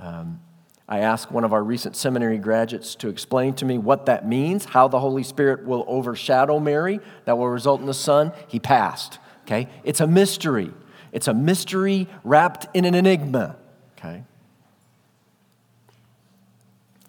Um, 0.00 0.40
I 0.88 1.00
asked 1.00 1.30
one 1.30 1.44
of 1.44 1.52
our 1.52 1.62
recent 1.62 1.94
seminary 1.94 2.38
graduates 2.38 2.94
to 2.94 3.10
explain 3.10 3.52
to 3.56 3.66
me 3.66 3.76
what 3.76 4.06
that 4.06 4.26
means, 4.26 4.64
how 4.64 4.88
the 4.88 5.00
Holy 5.00 5.22
Spirit 5.22 5.66
will 5.66 5.84
overshadow 5.86 6.58
Mary, 6.60 7.00
that 7.26 7.36
will 7.36 7.50
result 7.50 7.82
in 7.82 7.86
the 7.86 7.92
Son. 7.92 8.32
He 8.48 8.58
passed. 8.58 9.18
Okay? 9.42 9.68
It's 9.84 10.00
a 10.00 10.06
mystery. 10.06 10.72
It's 11.12 11.28
a 11.28 11.34
mystery 11.34 12.08
wrapped 12.24 12.68
in 12.72 12.86
an 12.86 12.94
enigma. 12.94 13.56
Okay? 13.98 14.24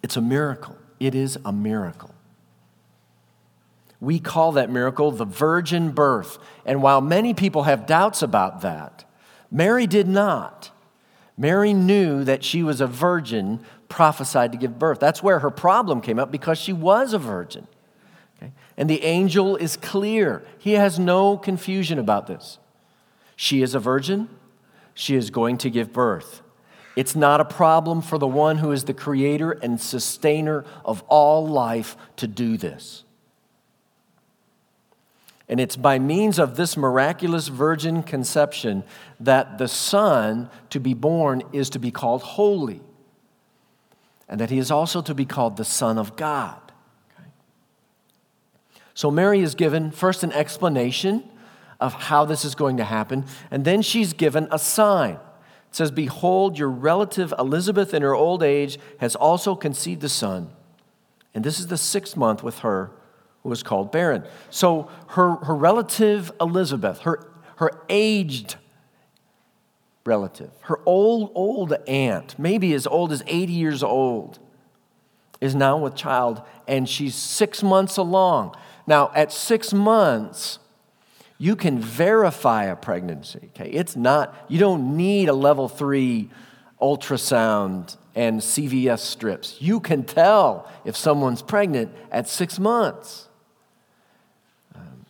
It's 0.08 0.16
a 0.16 0.22
miracle. 0.22 0.78
It 1.02 1.16
is 1.16 1.38
a 1.44 1.52
miracle. 1.52 2.16
We 4.00 4.22
call 4.22 4.54
that 4.54 4.70
miracle 4.70 5.12
the 5.12 5.26
virgin 5.26 5.92
birth. 5.92 6.38
And 6.66 6.82
while 6.82 7.02
many 7.02 7.34
people 7.34 7.64
have 7.64 7.86
doubts 7.86 8.22
about 8.22 8.62
that, 8.62 9.04
Mary 9.52 9.86
did 9.86 10.08
not. 10.08 10.72
Mary 11.38 11.74
knew 11.74 12.24
that 12.24 12.42
she 12.42 12.64
was 12.64 12.80
a 12.80 12.88
virgin 12.88 13.60
prophesied 13.90 14.54
to 14.54 14.58
give 14.58 14.80
birth. 14.80 15.02
That's 15.02 15.22
where 15.22 15.40
her 15.40 15.52
problem 15.52 16.00
came 16.00 16.20
up 16.20 16.32
because 16.32 16.58
she 16.58 16.72
was 16.72 17.12
a 17.12 17.20
virgin. 17.20 17.68
Okay? 18.38 18.54
And 18.78 18.90
the 18.90 19.04
angel 19.04 19.58
is 19.58 19.76
clear, 19.76 20.42
he 20.58 20.72
has 20.76 20.98
no 20.98 21.36
confusion 21.36 22.00
about 22.00 22.28
this. 22.28 22.60
She 23.36 23.62
is 23.62 23.76
a 23.76 23.80
virgin, 23.82 24.30
she 24.94 25.16
is 25.16 25.32
going 25.32 25.58
to 25.58 25.70
give 25.70 25.92
birth. 25.92 26.44
It's 26.98 27.16
not 27.16 27.40
a 27.40 27.46
problem 27.46 28.02
for 28.02 28.18
the 28.18 28.28
one 28.28 28.58
who 28.58 28.72
is 28.72 28.86
the 28.86 28.94
creator 28.94 29.52
and 29.52 29.80
sustainer 29.80 30.66
of 30.84 31.04
all 31.04 31.48
life 31.48 31.96
to 32.16 32.26
do 32.26 32.58
this. 32.58 33.04
And 35.48 35.60
it's 35.60 35.76
by 35.76 36.00
means 36.00 36.40
of 36.40 36.58
this 36.58 36.76
miraculous 36.76 37.50
virgin 37.50 38.02
conception 38.02 38.84
that 39.20 39.60
the 39.60 39.68
Son 39.68 40.50
to 40.72 40.80
be 40.80 40.96
born 40.96 41.44
is 41.54 41.70
to 41.70 41.78
be 41.78 41.92
called 41.92 42.24
holy, 42.24 42.82
and 44.28 44.42
that 44.42 44.50
he 44.50 44.58
is 44.58 44.72
also 44.72 45.04
to 45.04 45.14
be 45.14 45.24
called 45.24 45.56
the 45.56 45.66
Son 45.66 46.00
of 46.00 46.16
God. 46.16 46.60
So 48.96 49.12
Mary 49.12 49.42
is 49.42 49.54
given 49.54 49.92
first 49.92 50.24
an 50.24 50.32
explanation 50.32 51.30
of 51.80 51.94
how 51.94 52.26
this 52.26 52.44
is 52.44 52.56
going 52.56 52.78
to 52.78 52.84
happen, 52.84 53.26
and 53.52 53.66
then 53.66 53.84
she's 53.84 54.14
given 54.14 54.48
a 54.50 54.58
sign. 54.58 55.20
It 55.70 55.76
says, 55.76 55.92
Behold, 55.92 56.58
your 56.58 56.70
relative 56.70 57.34
Elizabeth 57.38 57.94
in 57.94 58.02
her 58.02 58.16
old 58.16 58.44
age 58.44 58.80
has 59.00 59.16
also 59.16 59.56
conceived 59.56 60.04
a 60.04 60.10
son, 60.10 60.50
and 61.34 61.44
this 61.44 61.60
is 61.60 61.68
the 61.68 61.78
sixth 61.78 62.18
month 62.18 62.44
with 62.44 62.60
her 62.60 62.92
who 63.44 63.50
was 63.50 63.64
called 63.64 63.92
barren. 63.92 64.24
So 64.50 64.90
her, 65.10 65.36
her 65.36 65.56
relative 65.56 66.32
Elizabeth, 66.42 67.00
her, 67.00 67.30
her 67.58 67.72
aged 67.90 68.56
relative, 70.06 70.52
her 70.62 70.80
old, 70.86 71.32
old 71.36 71.74
aunt, 71.88 72.40
maybe 72.40 72.74
as 72.74 72.88
old 72.88 73.12
as 73.12 73.24
80 73.28 73.54
years 73.54 73.84
old, 73.84 74.40
is 75.40 75.54
now 75.54 75.78
with 75.78 75.96
child, 75.96 76.42
and 76.68 76.90
she's 76.90 77.14
six 77.14 77.62
months 77.62 77.98
along. 77.98 78.56
Now, 78.88 79.12
at 79.14 79.32
six 79.32 79.74
months, 79.74 80.60
you 81.38 81.56
can 81.56 81.80
verify 81.80 82.66
a 82.66 82.76
pregnancy. 82.76 83.52
Okay, 83.56 83.70
it's 83.70 83.96
not. 83.96 84.36
You 84.48 84.60
don't 84.60 84.98
need 84.98 85.30
a 85.30 85.34
level 85.34 85.70
three 85.70 86.30
ultrasound 86.82 87.98
and 88.16 88.42
CVS 88.42 89.00
strips. 89.00 89.58
You 89.60 89.80
can 89.80 90.04
tell 90.04 90.72
if 90.84 90.96
someone's 90.96 91.42
pregnant 91.42 91.94
at 92.12 92.28
six 92.28 92.58
months. 92.58 93.28
Um, 94.76 95.06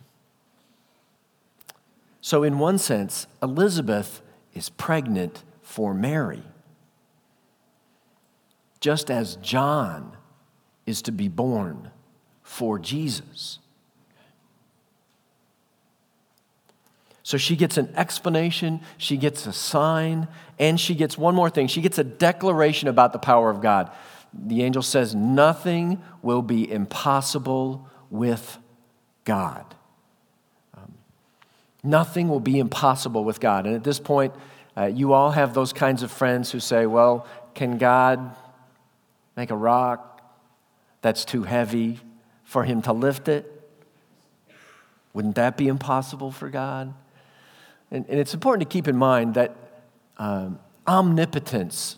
so, 2.20 2.42
in 2.42 2.58
one 2.58 2.78
sense, 2.78 3.26
Elizabeth 3.42 4.20
is 4.52 4.68
pregnant 4.68 5.44
for 5.62 5.94
Mary, 5.94 6.42
just 8.80 9.10
as 9.10 9.36
John 9.36 10.16
is 10.84 11.00
to 11.02 11.12
be 11.12 11.28
born 11.28 11.90
for 12.42 12.78
Jesus. 12.78 13.58
So 17.28 17.36
she 17.36 17.56
gets 17.56 17.76
an 17.76 17.92
explanation, 17.94 18.80
she 18.96 19.18
gets 19.18 19.46
a 19.46 19.52
sign, 19.52 20.28
and 20.58 20.80
she 20.80 20.94
gets 20.94 21.18
one 21.18 21.34
more 21.34 21.50
thing. 21.50 21.66
She 21.66 21.82
gets 21.82 21.98
a 21.98 22.04
declaration 22.04 22.88
about 22.88 23.12
the 23.12 23.18
power 23.18 23.50
of 23.50 23.60
God. 23.60 23.90
The 24.32 24.62
angel 24.62 24.80
says, 24.80 25.14
Nothing 25.14 26.02
will 26.22 26.40
be 26.40 26.72
impossible 26.72 27.86
with 28.08 28.56
God. 29.26 29.62
Nothing 31.84 32.30
will 32.30 32.40
be 32.40 32.58
impossible 32.58 33.24
with 33.24 33.40
God. 33.40 33.66
And 33.66 33.74
at 33.74 33.84
this 33.84 34.00
point, 34.00 34.32
uh, 34.74 34.86
you 34.86 35.12
all 35.12 35.32
have 35.32 35.52
those 35.52 35.74
kinds 35.74 36.02
of 36.02 36.10
friends 36.10 36.50
who 36.50 36.60
say, 36.60 36.86
Well, 36.86 37.26
can 37.54 37.76
God 37.76 38.34
make 39.36 39.50
a 39.50 39.54
rock 39.54 40.22
that's 41.02 41.26
too 41.26 41.42
heavy 41.42 42.00
for 42.44 42.64
him 42.64 42.80
to 42.80 42.94
lift 42.94 43.28
it? 43.28 43.52
Wouldn't 45.12 45.34
that 45.34 45.58
be 45.58 45.68
impossible 45.68 46.32
for 46.32 46.48
God? 46.48 46.94
And, 47.90 48.04
and 48.08 48.18
it's 48.18 48.34
important 48.34 48.68
to 48.68 48.72
keep 48.72 48.88
in 48.88 48.96
mind 48.96 49.34
that 49.34 49.56
um, 50.18 50.58
omnipotence, 50.86 51.96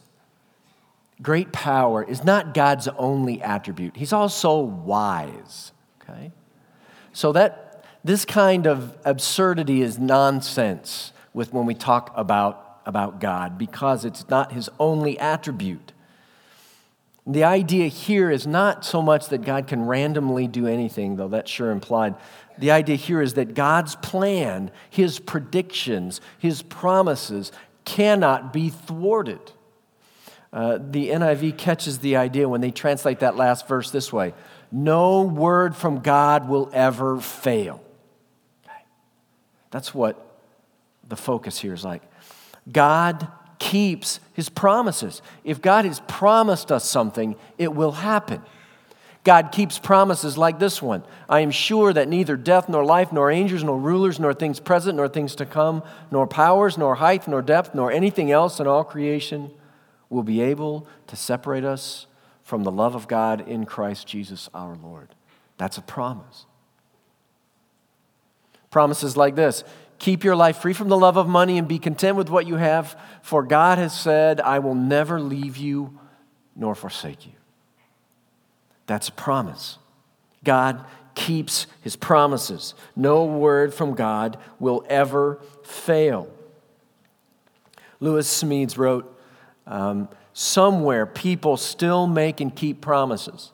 great 1.20 1.52
power, 1.52 2.02
is 2.02 2.24
not 2.24 2.54
God's 2.54 2.88
only 2.98 3.42
attribute. 3.42 3.96
He's 3.96 4.12
also 4.12 4.60
wise, 4.60 5.72
okay? 6.02 6.32
So 7.12 7.32
that 7.32 7.84
this 8.04 8.24
kind 8.24 8.66
of 8.66 8.96
absurdity 9.04 9.82
is 9.82 9.98
nonsense 9.98 11.12
with 11.34 11.52
when 11.52 11.66
we 11.66 11.74
talk 11.74 12.12
about, 12.14 12.80
about 12.86 13.20
God 13.20 13.58
because 13.58 14.04
it's 14.04 14.28
not 14.28 14.52
his 14.52 14.70
only 14.78 15.18
attribute. 15.18 15.92
The 17.26 17.44
idea 17.44 17.88
here 17.88 18.30
is 18.30 18.46
not 18.46 18.84
so 18.84 19.02
much 19.02 19.28
that 19.28 19.42
God 19.42 19.66
can 19.66 19.84
randomly 19.84 20.46
do 20.46 20.66
anything, 20.66 21.16
though 21.16 21.28
that's 21.28 21.50
sure 21.50 21.70
implied. 21.70 22.14
The 22.60 22.70
idea 22.70 22.96
here 22.96 23.22
is 23.22 23.34
that 23.34 23.54
God's 23.54 23.96
plan, 23.96 24.70
his 24.90 25.18
predictions, 25.18 26.20
his 26.38 26.62
promises 26.62 27.52
cannot 27.84 28.52
be 28.52 28.68
thwarted. 28.68 29.40
Uh, 30.52 30.78
the 30.80 31.08
NIV 31.08 31.56
catches 31.56 32.00
the 32.00 32.16
idea 32.16 32.48
when 32.48 32.60
they 32.60 32.70
translate 32.70 33.20
that 33.20 33.36
last 33.36 33.66
verse 33.66 33.90
this 33.90 34.12
way 34.12 34.34
No 34.70 35.22
word 35.22 35.74
from 35.74 36.00
God 36.00 36.48
will 36.48 36.70
ever 36.72 37.18
fail. 37.18 37.82
That's 39.70 39.94
what 39.94 40.38
the 41.08 41.16
focus 41.16 41.58
here 41.58 41.72
is 41.72 41.84
like. 41.84 42.02
God 42.70 43.28
keeps 43.58 44.20
his 44.34 44.48
promises. 44.48 45.22
If 45.44 45.62
God 45.62 45.84
has 45.84 46.00
promised 46.08 46.70
us 46.70 46.84
something, 46.84 47.36
it 47.56 47.72
will 47.74 47.92
happen. 47.92 48.42
God 49.22 49.52
keeps 49.52 49.78
promises 49.78 50.38
like 50.38 50.58
this 50.58 50.80
one 50.80 51.04
I 51.28 51.40
am 51.40 51.50
sure 51.50 51.92
that 51.92 52.08
neither 52.08 52.36
death, 52.36 52.68
nor 52.68 52.84
life, 52.84 53.12
nor 53.12 53.30
angels, 53.30 53.62
nor 53.62 53.78
rulers, 53.78 54.18
nor 54.18 54.32
things 54.32 54.60
present, 54.60 54.96
nor 54.96 55.08
things 55.08 55.34
to 55.36 55.46
come, 55.46 55.82
nor 56.10 56.26
powers, 56.26 56.78
nor 56.78 56.96
height, 56.96 57.28
nor 57.28 57.42
depth, 57.42 57.74
nor 57.74 57.92
anything 57.92 58.30
else 58.30 58.60
in 58.60 58.66
all 58.66 58.84
creation 58.84 59.50
will 60.08 60.22
be 60.22 60.40
able 60.40 60.86
to 61.06 61.16
separate 61.16 61.64
us 61.64 62.06
from 62.42 62.64
the 62.64 62.72
love 62.72 62.94
of 62.94 63.06
God 63.06 63.46
in 63.46 63.64
Christ 63.64 64.06
Jesus 64.06 64.48
our 64.54 64.74
Lord. 64.74 65.14
That's 65.56 65.78
a 65.78 65.82
promise. 65.82 66.46
Promises 68.70 69.16
like 69.16 69.36
this 69.36 69.64
Keep 69.98 70.24
your 70.24 70.34
life 70.34 70.56
free 70.56 70.72
from 70.72 70.88
the 70.88 70.96
love 70.96 71.18
of 71.18 71.28
money 71.28 71.58
and 71.58 71.68
be 71.68 71.78
content 71.78 72.16
with 72.16 72.30
what 72.30 72.46
you 72.46 72.56
have, 72.56 72.98
for 73.20 73.42
God 73.42 73.76
has 73.76 73.98
said, 73.98 74.40
I 74.40 74.60
will 74.60 74.74
never 74.74 75.20
leave 75.20 75.58
you 75.58 76.00
nor 76.56 76.74
forsake 76.74 77.26
you. 77.26 77.32
That's 78.90 79.08
a 79.08 79.12
promise. 79.12 79.78
God 80.42 80.84
keeps 81.14 81.68
his 81.80 81.94
promises. 81.94 82.74
No 82.96 83.24
word 83.24 83.72
from 83.72 83.94
God 83.94 84.36
will 84.58 84.84
ever 84.88 85.38
fail. 85.62 86.28
Lewis 88.00 88.42
Smedes 88.42 88.76
wrote, 88.76 89.16
um, 89.64 90.08
Somewhere 90.32 91.06
people 91.06 91.56
still 91.56 92.08
make 92.08 92.40
and 92.40 92.52
keep 92.52 92.80
promises. 92.80 93.52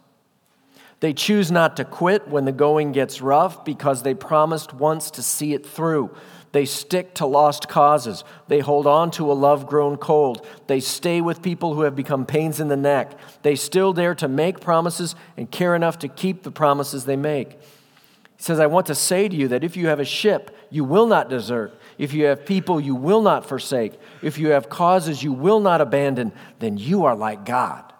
They 1.00 1.12
choose 1.12 1.50
not 1.50 1.76
to 1.76 1.84
quit 1.84 2.28
when 2.28 2.46
the 2.46 2.52
going 2.52 2.92
gets 2.92 3.20
rough 3.20 3.62
because 3.62 4.04
they 4.04 4.14
promised 4.14 4.72
once 4.72 5.10
to 5.10 5.22
see 5.22 5.52
it 5.52 5.66
through. 5.66 6.16
They 6.56 6.64
stick 6.64 7.12
to 7.16 7.26
lost 7.26 7.68
causes. 7.68 8.24
They 8.48 8.60
hold 8.60 8.86
on 8.86 9.10
to 9.10 9.30
a 9.30 9.34
love 9.34 9.66
grown 9.66 9.98
cold. 9.98 10.46
They 10.68 10.80
stay 10.80 11.20
with 11.20 11.42
people 11.42 11.74
who 11.74 11.82
have 11.82 11.94
become 11.94 12.24
pains 12.24 12.60
in 12.60 12.68
the 12.68 12.78
neck. 12.78 13.12
They 13.42 13.56
still 13.56 13.92
dare 13.92 14.14
to 14.14 14.26
make 14.26 14.58
promises 14.58 15.14
and 15.36 15.50
care 15.50 15.76
enough 15.76 15.98
to 15.98 16.08
keep 16.08 16.44
the 16.44 16.50
promises 16.50 17.04
they 17.04 17.14
make. 17.14 17.60
He 17.60 18.42
says, 18.42 18.58
I 18.58 18.68
want 18.68 18.86
to 18.86 18.94
say 18.94 19.28
to 19.28 19.36
you 19.36 19.48
that 19.48 19.64
if 19.64 19.76
you 19.76 19.88
have 19.88 20.00
a 20.00 20.04
ship, 20.06 20.56
you 20.70 20.82
will 20.82 21.06
not 21.06 21.28
desert. 21.28 21.78
If 21.98 22.14
you 22.14 22.24
have 22.24 22.46
people, 22.46 22.80
you 22.80 22.94
will 22.94 23.20
not 23.20 23.44
forsake. 23.44 23.92
If 24.22 24.38
you 24.38 24.48
have 24.52 24.70
causes, 24.70 25.22
you 25.22 25.34
will 25.34 25.60
not 25.60 25.82
abandon. 25.82 26.32
Then 26.58 26.78
you 26.78 27.04
are 27.04 27.14
like 27.14 27.44
God. 27.44 27.92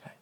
Okay. 0.00 0.14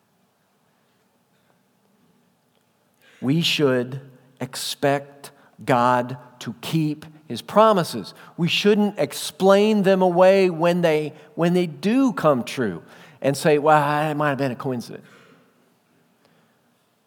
We 3.23 3.41
should 3.41 4.03
expect 4.39 5.31
God 5.65 6.19
to 6.41 6.55
keep 6.61 7.07
his 7.31 7.43
promises. 7.43 8.13
We 8.37 8.49
shouldn't 8.49 8.99
explain 8.99 9.85
them 9.85 10.03
away 10.03 10.51
when 10.51 10.81
they, 10.81 11.13
when 11.37 11.55
they 11.55 11.67
do 11.67 12.13
come 12.13 12.43
true 12.43 12.83
and 13.23 13.37
say, 13.37 13.59
well, 13.59 14.11
it 14.11 14.17
might 14.17 14.31
have 14.31 14.39
been 14.39 14.51
a 14.51 14.57
coincidence. 14.57 15.07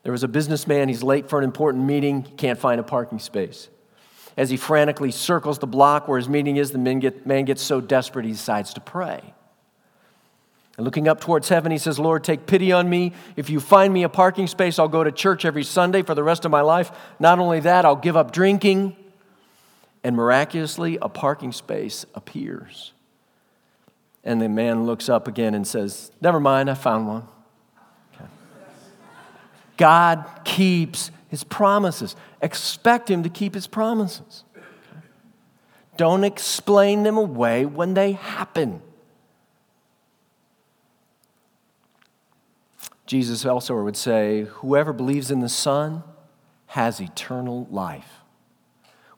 There 0.03 0.13
was 0.13 0.24
a 0.24 0.30
businessman, 0.30 0.88
he's 0.88 1.03
late 1.03 1.27
for 1.27 1.39
an 1.39 1.44
important 1.44 1.84
meeting, 1.84 2.24
he 2.24 2.32
can't 2.36 2.58
find 2.58 2.80
a 2.80 2.84
parking 2.84 3.20
space. 3.20 3.68
As 4.38 4.50
he 4.50 4.56
frantically 4.56 5.12
circles 5.12 5.60
the 5.60 5.68
block 5.68 6.08
where 6.08 6.18
his 6.18 6.30
meeting 6.30 6.56
is, 6.56 6.72
the 6.72 6.77
man, 6.77 7.00
get, 7.00 7.27
man 7.27 7.44
gets 7.44 7.62
so 7.62 7.82
desperate 7.82 8.24
he 8.24 8.32
decides 8.32 8.74
to 8.75 8.80
pray. 8.80 9.34
And 10.77 10.86
looking 10.86 11.10
up 11.10 11.20
towards 11.20 11.50
heaven, 11.50 11.70
he 11.74 11.77
says, 11.77 12.00
Lord, 12.00 12.24
take 12.24 12.46
pity 12.46 12.72
on 12.72 12.89
me. 12.89 13.12
If 13.36 13.50
you 13.50 13.60
find 13.60 13.94
me 13.94 14.03
a 14.03 14.10
parking 14.10 14.48
space, 14.48 14.80
I'll 14.80 14.88
go 14.88 15.03
to 15.03 15.12
church 15.12 15.44
every 15.44 15.65
Sunday 15.65 16.01
for 16.01 16.15
the 16.15 16.24
rest 16.24 16.46
of 16.46 16.51
my 16.51 16.62
life. 16.62 16.94
Not 17.20 17.39
only 17.39 17.60
that, 17.60 17.84
I'll 17.84 17.98
give 17.98 18.15
up 18.15 18.32
drinking 18.32 18.96
and 20.03 20.15
miraculously 20.15 20.98
a 21.01 21.10
parking 21.10 21.51
space 21.51 22.05
appears. 22.13 22.93
And 24.24 24.41
the 24.41 24.50
man 24.50 24.86
looks 24.86 25.10
up 25.10 25.27
again 25.27 25.53
and 25.53 25.67
says, 25.67 26.12
Never 26.22 26.39
mind, 26.39 26.69
I 26.69 26.74
found 26.74 27.07
one. 27.07 27.27
Okay. 28.15 28.25
God 29.77 30.25
keeps 30.43 31.12
his 31.27 31.43
promises. 31.43 32.15
Expect 32.41 33.09
him 33.09 33.24
to 33.24 33.29
keep 33.29 33.53
his 33.53 33.68
promises. 33.68 34.44
Okay. 34.55 34.66
Don't 35.98 36.24
explain 36.24 37.03
them 37.03 37.18
away 37.18 37.66
when 37.66 37.94
they 37.94 38.13
happen. 38.13 38.81
Jesus 43.05 43.46
also 43.46 43.81
would 43.83 43.98
say, 43.98 44.48
Whoever 44.55 44.94
believes 44.94 45.31
in 45.31 45.42
the 45.42 45.50
Son 45.50 46.03
has 46.68 47.01
eternal 47.01 47.68
life. 47.70 48.23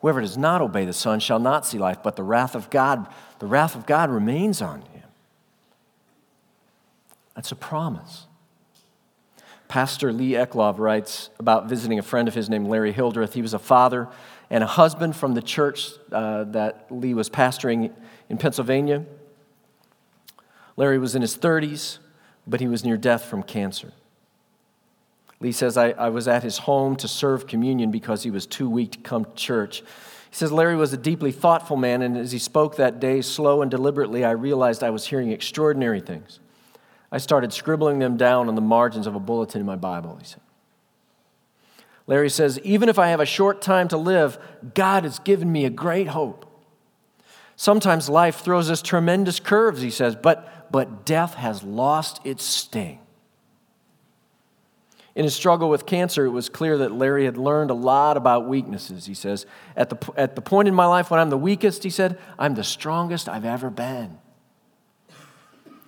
Whoever 0.06 0.22
does 0.22 0.38
not 0.38 0.62
obey 0.62 0.86
the 0.86 0.94
Son 0.94 1.20
shall 1.20 1.39
not 1.39 1.65
see 1.65 1.80
life, 1.80 2.04
but 2.04 2.15
the 2.15 2.22
wrath 2.22 2.54
of 2.54 2.70
God, 2.70 3.08
the 3.39 3.48
wrath 3.48 3.74
of 3.74 3.88
God 3.88 4.12
remains 4.12 4.62
on 4.62 4.82
him. 4.82 5.02
That's 7.34 7.52
a 7.52 7.56
promise. 7.56 8.28
Pastor 9.68 10.13
Lee 10.13 10.34
Eclov 10.34 10.78
writes 10.78 11.32
about 11.39 11.68
visiting 11.68 11.98
a 11.98 12.04
friend 12.04 12.28
of 12.28 12.36
his 12.36 12.52
named 12.52 12.68
Larry 12.68 12.91
Hildreth. 12.91 13.34
He 13.34 13.41
was 13.41 13.56
a 13.56 13.58
father 13.58 14.08
and 14.52 14.63
a 14.63 14.68
husband 14.68 15.15
from 15.15 15.34
the 15.34 15.41
church 15.41 15.89
uh, 16.12 16.44
that 16.44 16.86
Lee 16.91 17.15
was 17.15 17.28
pastoring 17.28 17.91
in 18.30 18.38
Pennsylvania. 18.38 19.06
Larry 20.78 21.00
was 21.00 21.15
in 21.15 21.24
his 21.24 21.36
30s, 21.36 21.98
but 22.46 22.60
he 22.60 22.68
was 22.68 22.86
near 22.86 22.96
death 22.96 23.26
from 23.26 23.41
cancer. 23.41 23.91
Lee 25.46 25.52
says, 25.52 25.78
I, 25.78 25.92
I 25.92 26.10
was 26.10 26.28
at 26.28 26.42
his 26.42 26.58
home 26.58 26.96
to 26.96 27.08
serve 27.08 27.46
communion 27.46 27.92
because 27.92 28.24
he 28.24 28.32
was 28.32 28.48
too 28.48 28.68
weak 28.68 28.94
to 28.94 28.98
come 28.98 29.26
to 29.26 29.34
church. 29.36 29.82
He 29.82 30.36
says, 30.36 30.52
Larry 30.52 30.76
was 30.76 30.92
a 30.92 30.98
deeply 30.98 31.32
thoughtful 31.32 31.78
man, 31.78 32.02
and 32.02 32.18
as 32.18 32.32
he 32.32 32.40
spoke 32.40 32.78
that 32.78 33.00
day, 33.00 33.22
slow 33.22 33.62
and 33.62 33.70
deliberately, 33.70 34.26
I 34.26 34.32
realized 34.32 34.82
I 34.82 34.90
was 34.90 35.06
hearing 35.06 35.30
extraordinary 35.30 36.00
things. 36.00 36.40
I 37.12 37.20
started 37.20 37.54
scribbling 37.54 38.00
them 38.00 38.18
down 38.18 38.48
on 38.48 38.56
the 38.56 38.62
margins 38.62 39.06
of 39.06 39.14
a 39.14 39.20
bulletin 39.20 39.62
in 39.62 39.68
my 39.68 39.76
Bible, 39.76 40.18
he 40.20 40.26
said. 40.26 40.42
Larry 42.08 42.32
says, 42.32 42.58
Even 42.64 42.90
if 42.90 42.98
I 42.98 43.10
have 43.10 43.20
a 43.20 43.26
short 43.26 43.62
time 43.62 43.88
to 43.90 43.98
live, 43.98 44.40
God 44.74 45.04
has 45.04 45.20
given 45.20 45.52
me 45.52 45.66
a 45.66 45.70
great 45.70 46.08
hope. 46.08 46.52
Sometimes 47.56 48.10
life 48.10 48.38
throws 48.38 48.72
us 48.72 48.82
tremendous 48.82 49.40
curves, 49.40 49.84
he 49.84 49.92
says, 49.92 50.16
but, 50.16 50.72
but 50.72 51.06
death 51.06 51.36
has 51.36 51.62
lost 51.62 52.20
its 52.26 52.44
sting. 52.44 52.98
In 55.15 55.23
his 55.23 55.34
struggle 55.34 55.69
with 55.69 55.86
cancer, 55.86 56.25
it 56.25 56.32
was 56.32 56.49
clear 56.49 56.78
that 56.80 56.91
Larry 56.91 57.23
had 57.23 57.38
learned 57.38 57.71
a 57.71 57.73
lot 57.73 58.17
about 58.17 58.49
weaknesses. 58.49 59.06
He 59.06 59.13
says, 59.13 59.45
at 59.78 59.89
the, 59.89 60.12
at 60.17 60.36
the 60.36 60.41
point 60.41 60.67
in 60.67 60.73
my 60.75 60.86
life 60.86 61.10
when 61.10 61.21
I'm 61.21 61.30
the 61.30 61.38
weakest, 61.38 61.84
he 61.84 61.89
said, 61.89 62.19
I'm 62.38 62.56
the 62.56 62.65
strongest 62.65 63.30
I've 63.30 63.45
ever 63.45 63.69
been. 63.69 64.17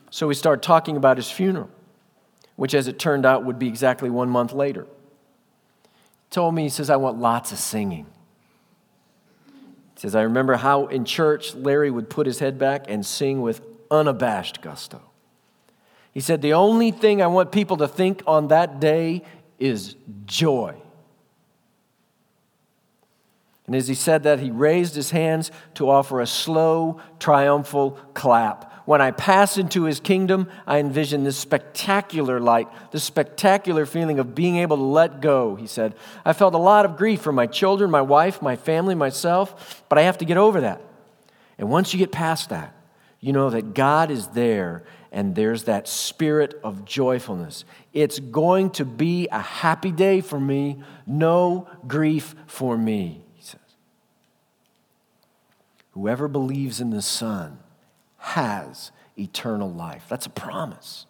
So 0.09 0.27
we 0.27 0.33
started 0.33 0.63
talking 0.63 0.95
about 0.95 1.17
his 1.17 1.29
funeral, 1.29 1.69
which, 2.55 2.73
as 2.73 2.87
it 2.87 2.99
turned 2.99 3.25
out, 3.25 3.43
would 3.43 3.59
be 3.59 3.67
exactly 3.67 4.09
one 4.09 4.29
month 4.29 4.53
later. 4.53 4.83
He 4.85 6.29
told 6.29 6.55
me, 6.55 6.63
he 6.63 6.69
says, 6.69 6.89
I 6.89 6.95
want 6.95 7.19
lots 7.19 7.51
of 7.51 7.57
singing. 7.57 8.05
He 9.95 10.01
says, 10.01 10.15
I 10.15 10.21
remember 10.21 10.55
how 10.55 10.87
in 10.87 11.03
church 11.03 11.53
Larry 11.53 11.91
would 11.91 12.09
put 12.09 12.27
his 12.27 12.39
head 12.39 12.57
back 12.57 12.85
and 12.87 13.05
sing 13.05 13.41
with 13.41 13.61
unabashed 13.91 14.61
gusto. 14.61 15.01
He 16.17 16.21
said, 16.21 16.41
The 16.41 16.53
only 16.53 16.89
thing 16.89 17.21
I 17.21 17.27
want 17.27 17.51
people 17.51 17.77
to 17.77 17.87
think 17.87 18.23
on 18.25 18.47
that 18.47 18.79
day 18.79 19.21
is 19.59 19.95
joy. 20.25 20.73
And 23.67 23.75
as 23.75 23.87
he 23.87 23.93
said 23.93 24.23
that, 24.23 24.39
he 24.39 24.49
raised 24.49 24.95
his 24.95 25.11
hands 25.11 25.51
to 25.75 25.91
offer 25.91 26.19
a 26.19 26.25
slow, 26.25 26.99
triumphal 27.19 27.99
clap. 28.15 28.87
When 28.87 28.99
I 28.99 29.11
pass 29.11 29.59
into 29.59 29.83
his 29.83 29.99
kingdom, 29.99 30.49
I 30.65 30.79
envision 30.79 31.23
this 31.23 31.37
spectacular 31.37 32.39
light, 32.39 32.67
this 32.91 33.03
spectacular 33.03 33.85
feeling 33.85 34.17
of 34.17 34.33
being 34.33 34.57
able 34.57 34.77
to 34.77 34.83
let 34.83 35.21
go, 35.21 35.53
he 35.53 35.67
said. 35.67 35.93
I 36.25 36.33
felt 36.33 36.55
a 36.55 36.57
lot 36.57 36.85
of 36.85 36.97
grief 36.97 37.21
for 37.21 37.31
my 37.31 37.45
children, 37.45 37.91
my 37.91 38.01
wife, 38.01 38.41
my 38.41 38.55
family, 38.55 38.95
myself, 38.95 39.83
but 39.87 39.99
I 39.99 40.01
have 40.01 40.17
to 40.17 40.25
get 40.25 40.37
over 40.37 40.61
that. 40.61 40.81
And 41.59 41.69
once 41.69 41.93
you 41.93 41.99
get 41.99 42.11
past 42.11 42.49
that, 42.49 42.73
you 43.19 43.33
know 43.33 43.51
that 43.51 43.75
God 43.75 44.09
is 44.09 44.29
there 44.29 44.83
and 45.17 45.33
there's 45.33 45.63
that 45.63 45.87
spirit 45.87 46.59
of 46.63 46.85
joyfulness. 46.85 47.65
It's 47.91 48.19
going 48.19 48.69
to 48.73 48.85
be 48.85 49.27
a 49.29 49.39
happy 49.39 49.91
day 49.91 50.21
for 50.21 50.39
me, 50.39 50.83
no 51.07 51.67
grief 51.87 52.35
for 52.45 52.77
me, 52.77 53.23
he 53.33 53.41
says. 53.41 53.59
Whoever 55.93 56.27
believes 56.27 56.79
in 56.79 56.91
the 56.91 57.01
Son 57.01 57.57
has 58.17 58.91
eternal 59.17 59.71
life. 59.71 60.05
That's 60.07 60.27
a 60.27 60.29
promise. 60.29 61.07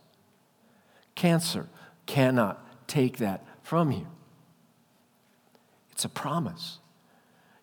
Cancer 1.16 1.68
cannot 2.06 2.88
take 2.88 3.18
that 3.18 3.46
from 3.62 3.92
you. 3.92 4.08
It's 5.92 6.06
a 6.06 6.10
promise. 6.10 6.80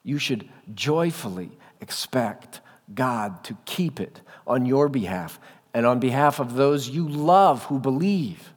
You 0.03 0.19
should 0.19 0.47
joyfully 0.75 1.53
expect 1.81 2.61
God 2.93 3.43
to 3.45 3.57
keep 3.65 3.99
it 3.99 4.21
on 4.47 4.67
your 4.67 4.91
behalf 4.91 5.41
and 5.75 5.85
on 5.85 5.99
behalf 5.99 6.41
of 6.41 6.55
those 6.55 6.89
you 6.89 7.07
love 7.07 7.65
who 7.65 7.79
believe. 7.79 8.53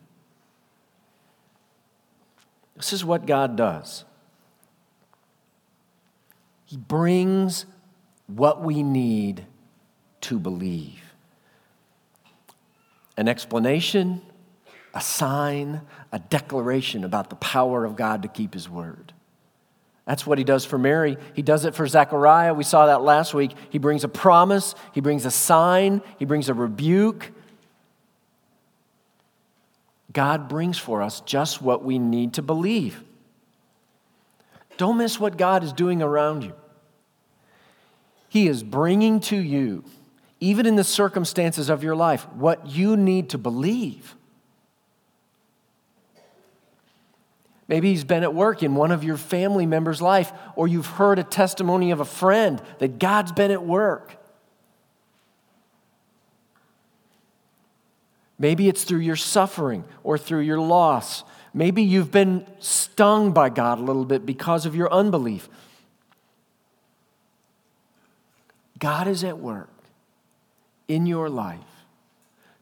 This 2.76 2.94
is 2.94 3.04
what 3.04 3.26
God 3.26 3.58
does. 3.58 4.06
He 6.66 6.78
brings 6.78 7.66
what 8.28 8.62
we 8.62 8.84
need 8.84 9.46
to 10.22 10.38
believe. 10.38 11.02
an 13.18 13.28
explanation, 13.28 14.22
a 14.94 15.02
sign, 15.02 15.82
a 16.12 16.20
declaration 16.20 17.04
about 17.04 17.30
the 17.30 17.36
power 17.38 17.84
of 17.84 17.96
God 17.96 18.22
to 18.22 18.28
keep 18.28 18.54
his 18.54 18.70
word. 18.70 19.12
That's 20.08 20.26
what 20.26 20.38
he 20.38 20.46
does 20.46 20.64
for 20.64 20.78
Mary. 20.78 21.18
He 21.34 21.42
does 21.42 21.66
it 21.66 21.76
for 21.76 21.86
Zechariah. 21.86 22.54
We 22.54 22.64
saw 22.64 22.86
that 22.86 23.02
last 23.02 23.34
week. 23.34 23.52
He 23.70 23.78
brings 23.78 24.06
a 24.06 24.08
promise, 24.08 24.74
he 24.94 25.02
brings 25.02 25.26
a 25.26 25.32
sign, 25.32 26.02
he 26.18 26.26
brings 26.26 26.48
a 26.48 26.54
rebuke. 26.54 27.32
God 30.14 30.48
brings 30.48 30.78
for 30.80 31.02
us 31.02 31.20
just 31.22 31.62
what 31.62 31.84
we 31.84 32.00
need 32.00 32.34
to 32.36 32.42
believe. 32.42 33.04
Don't 34.78 34.98
miss 34.98 35.20
what 35.20 35.38
God 35.38 35.64
is 35.64 35.74
doing 35.74 36.02
around 36.02 36.44
you. 36.44 36.54
He 38.30 38.48
is 38.48 38.64
bringing 38.64 39.20
to 39.22 39.36
you, 39.36 39.84
even 40.40 40.66
in 40.66 40.76
the 40.76 40.84
circumstances 40.84 41.70
of 41.70 41.84
your 41.84 41.96
life, 41.96 42.28
what 42.30 42.68
you 42.68 42.96
need 42.96 43.30
to 43.32 43.38
believe. 43.38 44.17
Maybe 47.68 47.90
he's 47.90 48.06
been 48.06 48.24
at 48.24 48.34
work 48.34 48.64
in 48.64 48.76
one 48.76 48.92
of 48.92 49.04
your 49.04 49.18
family 49.18 49.66
members' 49.66 50.02
life, 50.02 50.32
or 50.56 50.68
you've 50.68 50.86
heard 50.86 51.20
a 51.20 51.24
testimony 51.24 51.92
of 51.92 52.00
a 52.00 52.06
friend 52.06 52.62
that 52.80 52.98
God's 52.98 53.32
been 53.32 53.52
at 53.52 53.64
work. 53.64 54.16
Maybe 58.40 58.70
it's 58.70 58.84
through 58.84 59.00
your 59.00 59.16
suffering 59.16 59.84
or 60.04 60.18
through 60.18 60.42
your 60.42 60.60
loss. 60.60 61.24
Maybe 61.54 61.82
you've 61.82 62.12
been 62.12 62.46
stung 62.60 63.32
by 63.32 63.50
God 63.50 63.80
a 63.80 63.82
little 63.82 64.06
bit 64.06 64.26
because 64.26 64.66
of 64.66 64.76
your 64.76 64.94
unbelief. 64.94 65.50
God 68.80 69.08
is 69.08 69.24
at 69.24 69.40
work 69.40 69.70
in 70.88 71.06
your 71.08 71.30
life 71.30 71.60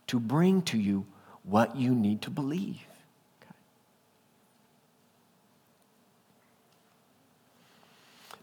to 0.07 0.19
bring 0.19 0.61
to 0.63 0.77
you 0.77 1.05
what 1.43 1.75
you 1.75 1.93
need 1.93 2.21
to 2.23 2.29
believe. 2.29 2.87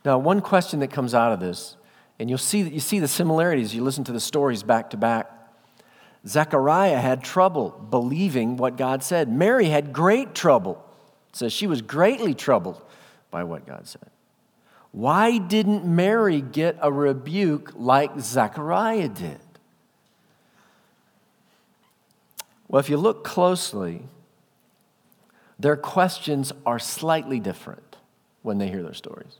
Now, 0.04 0.18
one 0.18 0.40
question 0.40 0.80
that 0.80 0.90
comes 0.90 1.14
out 1.14 1.32
of 1.32 1.40
this, 1.40 1.76
and 2.18 2.28
you'll 2.28 2.38
see 2.38 2.62
that 2.62 2.72
you 2.72 2.80
see 2.80 2.98
the 2.98 3.08
similarities, 3.08 3.74
you 3.74 3.82
listen 3.82 4.04
to 4.04 4.12
the 4.12 4.20
stories 4.20 4.62
back 4.62 4.90
to 4.90 4.96
back. 4.96 5.30
Zechariah 6.26 7.00
had 7.00 7.24
trouble 7.24 7.70
believing 7.70 8.56
what 8.56 8.76
God 8.76 9.02
said. 9.02 9.28
Mary 9.28 9.66
had 9.66 9.92
great 9.92 10.34
trouble. 10.34 10.84
It 11.30 11.36
says 11.36 11.52
she 11.52 11.66
was 11.66 11.82
greatly 11.82 12.34
troubled 12.34 12.80
by 13.30 13.44
what 13.44 13.66
God 13.66 13.88
said. 13.88 14.10
Why 14.92 15.38
didn't 15.38 15.84
Mary 15.84 16.40
get 16.40 16.76
a 16.80 16.92
rebuke 16.92 17.72
like 17.74 18.20
Zechariah 18.20 19.08
did? 19.08 19.40
Well, 22.68 22.80
if 22.80 22.88
you 22.88 22.96
look 22.96 23.24
closely, 23.24 24.02
their 25.58 25.76
questions 25.76 26.52
are 26.64 26.78
slightly 26.78 27.40
different 27.40 27.96
when 28.42 28.58
they 28.58 28.68
hear 28.68 28.82
their 28.82 28.94
stories. 28.94 29.38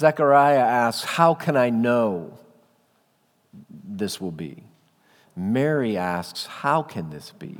Zechariah 0.00 0.58
asks, 0.58 1.04
How 1.04 1.34
can 1.34 1.58
I 1.58 1.68
know 1.68 2.38
this 3.70 4.18
will 4.18 4.30
be? 4.30 4.64
Mary 5.36 5.98
asks, 5.98 6.46
How 6.46 6.82
can 6.82 7.10
this 7.10 7.32
be? 7.38 7.58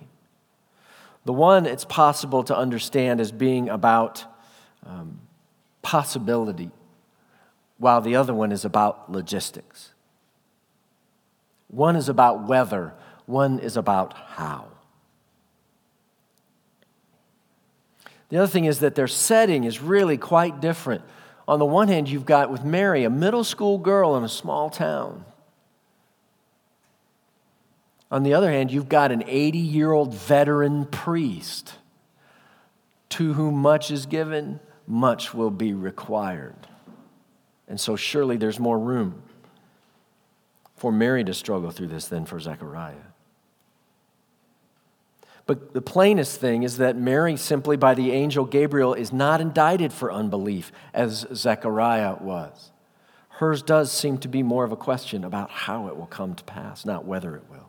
The 1.26 1.35
one 1.35 1.66
it's 1.66 1.85
possible 1.85 2.42
to 2.44 2.57
understand 2.57 3.20
as 3.20 3.31
being 3.31 3.68
about 3.68 4.24
um, 4.87 5.20
possibility, 5.83 6.70
while 7.76 8.00
the 8.00 8.16
other 8.16 8.33
one 8.33 8.53
is 8.53 8.64
about 8.64 9.12
logistics. 9.12 9.92
One 11.68 11.94
is 11.94 12.09
about 12.09 12.48
whether, 12.48 12.94
one 13.26 13.59
is 13.59 13.76
about 13.76 14.14
how. 14.14 14.68
The 18.31 18.38
other 18.38 18.46
thing 18.46 18.64
is 18.64 18.81
that 18.81 18.94
their 18.94 19.09
setting 19.09 19.64
is 19.64 19.83
really 19.83 20.16
quite 20.16 20.61
different 20.61 21.03
on 21.51 21.59
the 21.59 21.67
one 21.67 21.89
hand, 21.89 22.09
you've 22.09 22.27
got 22.27 22.49
with 22.49 22.65
Mary, 22.65 23.03
a 23.03 23.11
middle 23.11 23.43
school 23.43 23.77
girl 23.77 24.15
in 24.15 24.23
a 24.23 24.29
small 24.29 24.71
town. 24.71 25.25
On 28.09 28.23
the 28.23 28.35
other 28.35 28.53
hand, 28.53 28.71
you've 28.71 28.89
got 28.89 29.11
an 29.11 29.25
80 29.27 29.59
year 29.59 29.91
old 29.91 30.15
veteran 30.15 30.87
priest 30.87 31.75
to 33.09 33.33
whom 33.33 33.57
much 33.57 33.91
is 33.91 34.07
given, 34.07 34.61
much 34.87 35.35
will 35.35 35.51
be 35.51 35.73
required. 35.73 36.69
And 37.67 37.81
so, 37.81 37.97
surely 37.97 38.37
there's 38.37 38.61
more 38.61 38.79
room 38.79 39.21
for 40.77 40.93
Mary 40.93 41.25
to 41.25 41.35
struggle 41.35 41.73
through 41.73 41.89
this 41.89 42.07
than 42.07 42.27
for 42.27 42.39
Zechariah. 42.39 43.10
But 45.51 45.75
the 45.75 45.83
plainest 45.83 46.39
thing 46.39 46.63
is 46.63 46.77
that 46.77 46.97
Mary, 46.97 47.37
simply 47.37 47.77
by 47.77 47.95
the 47.95 48.13
angel 48.13 48.45
Gabriel, 48.45 48.95
is 48.95 49.13
not 49.13 49.41
indicted 49.41 49.93
for 49.93 50.13
unbelief 50.13 50.71
as 50.95 51.27
Zechariah 51.35 52.19
was. 52.21 52.71
Hers 53.31 53.61
does 53.61 53.91
seem 53.91 54.19
to 54.19 54.29
be 54.29 54.45
more 54.45 54.63
of 54.63 54.71
a 54.71 54.77
question 54.77 55.25
about 55.25 55.51
how 55.51 55.89
it 55.89 55.97
will 55.97 56.07
come 56.07 56.37
to 56.37 56.45
pass, 56.45 56.85
not 56.87 57.05
whether 57.05 57.35
it 57.35 57.43
will. 57.51 57.69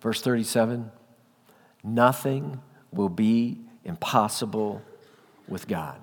Verse 0.00 0.22
37 0.22 0.92
Nothing 1.82 2.62
will 2.92 3.08
be 3.08 3.58
impossible 3.84 4.80
with 5.48 5.66
God. 5.66 5.98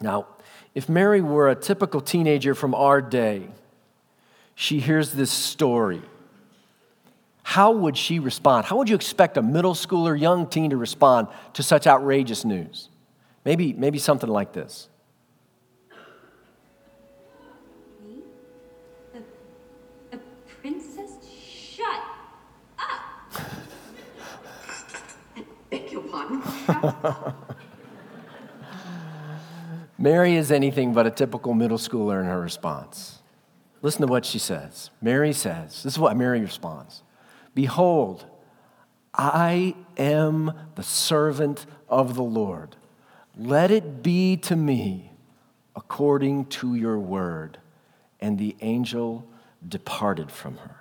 Now, 0.00 0.28
if 0.72 0.88
Mary 0.88 1.20
were 1.20 1.50
a 1.50 1.56
typical 1.56 2.00
teenager 2.00 2.54
from 2.54 2.76
our 2.76 3.02
day, 3.02 3.48
she 4.54 4.78
hears 4.78 5.14
this 5.14 5.32
story 5.32 6.00
how 7.44 7.70
would 7.72 7.96
she 7.96 8.18
respond? 8.18 8.64
How 8.64 8.78
would 8.78 8.88
you 8.88 8.96
expect 8.96 9.36
a 9.36 9.42
middle 9.42 9.74
schooler, 9.74 10.18
young 10.18 10.48
teen 10.48 10.70
to 10.70 10.78
respond 10.78 11.28
to 11.52 11.62
such 11.62 11.86
outrageous 11.86 12.42
news? 12.42 12.88
Maybe, 13.44 13.74
maybe 13.74 13.98
something 13.98 14.30
like 14.30 14.54
this. 14.54 14.88
Me? 18.02 18.22
The, 19.12 20.16
the 20.16 20.22
princess? 20.62 21.10
Shut 21.38 21.86
up! 22.78 23.40
I 25.36 25.44
beg 25.70 25.92
your 25.92 26.02
pardon. 26.02 26.42
Mary 29.98 30.34
is 30.34 30.50
anything 30.50 30.94
but 30.94 31.06
a 31.06 31.10
typical 31.10 31.52
middle 31.52 31.78
schooler 31.78 32.20
in 32.20 32.26
her 32.26 32.40
response. 32.40 33.20
Listen 33.82 34.00
to 34.00 34.06
what 34.06 34.24
she 34.24 34.38
says. 34.38 34.90
Mary 35.02 35.34
says, 35.34 35.82
This 35.82 35.92
is 35.92 35.98
what 35.98 36.16
Mary 36.16 36.40
responds 36.40 37.03
Behold, 37.54 38.26
I 39.14 39.76
am 39.96 40.52
the 40.74 40.82
servant 40.82 41.66
of 41.88 42.14
the 42.14 42.22
Lord. 42.22 42.76
Let 43.36 43.70
it 43.70 44.02
be 44.02 44.36
to 44.38 44.56
me 44.56 45.12
according 45.76 46.46
to 46.46 46.74
your 46.74 46.98
word. 46.98 47.58
And 48.20 48.38
the 48.38 48.56
angel 48.60 49.26
departed 49.66 50.30
from 50.30 50.56
her. 50.58 50.76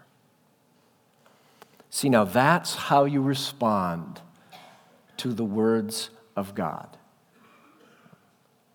See, 1.90 2.10
now 2.10 2.24
that's 2.24 2.76
how 2.76 3.06
you 3.06 3.22
respond 3.22 4.22
to 5.18 5.34
the 5.34 5.46
words 5.46 6.10
of 6.36 6.56
God 6.56 6.98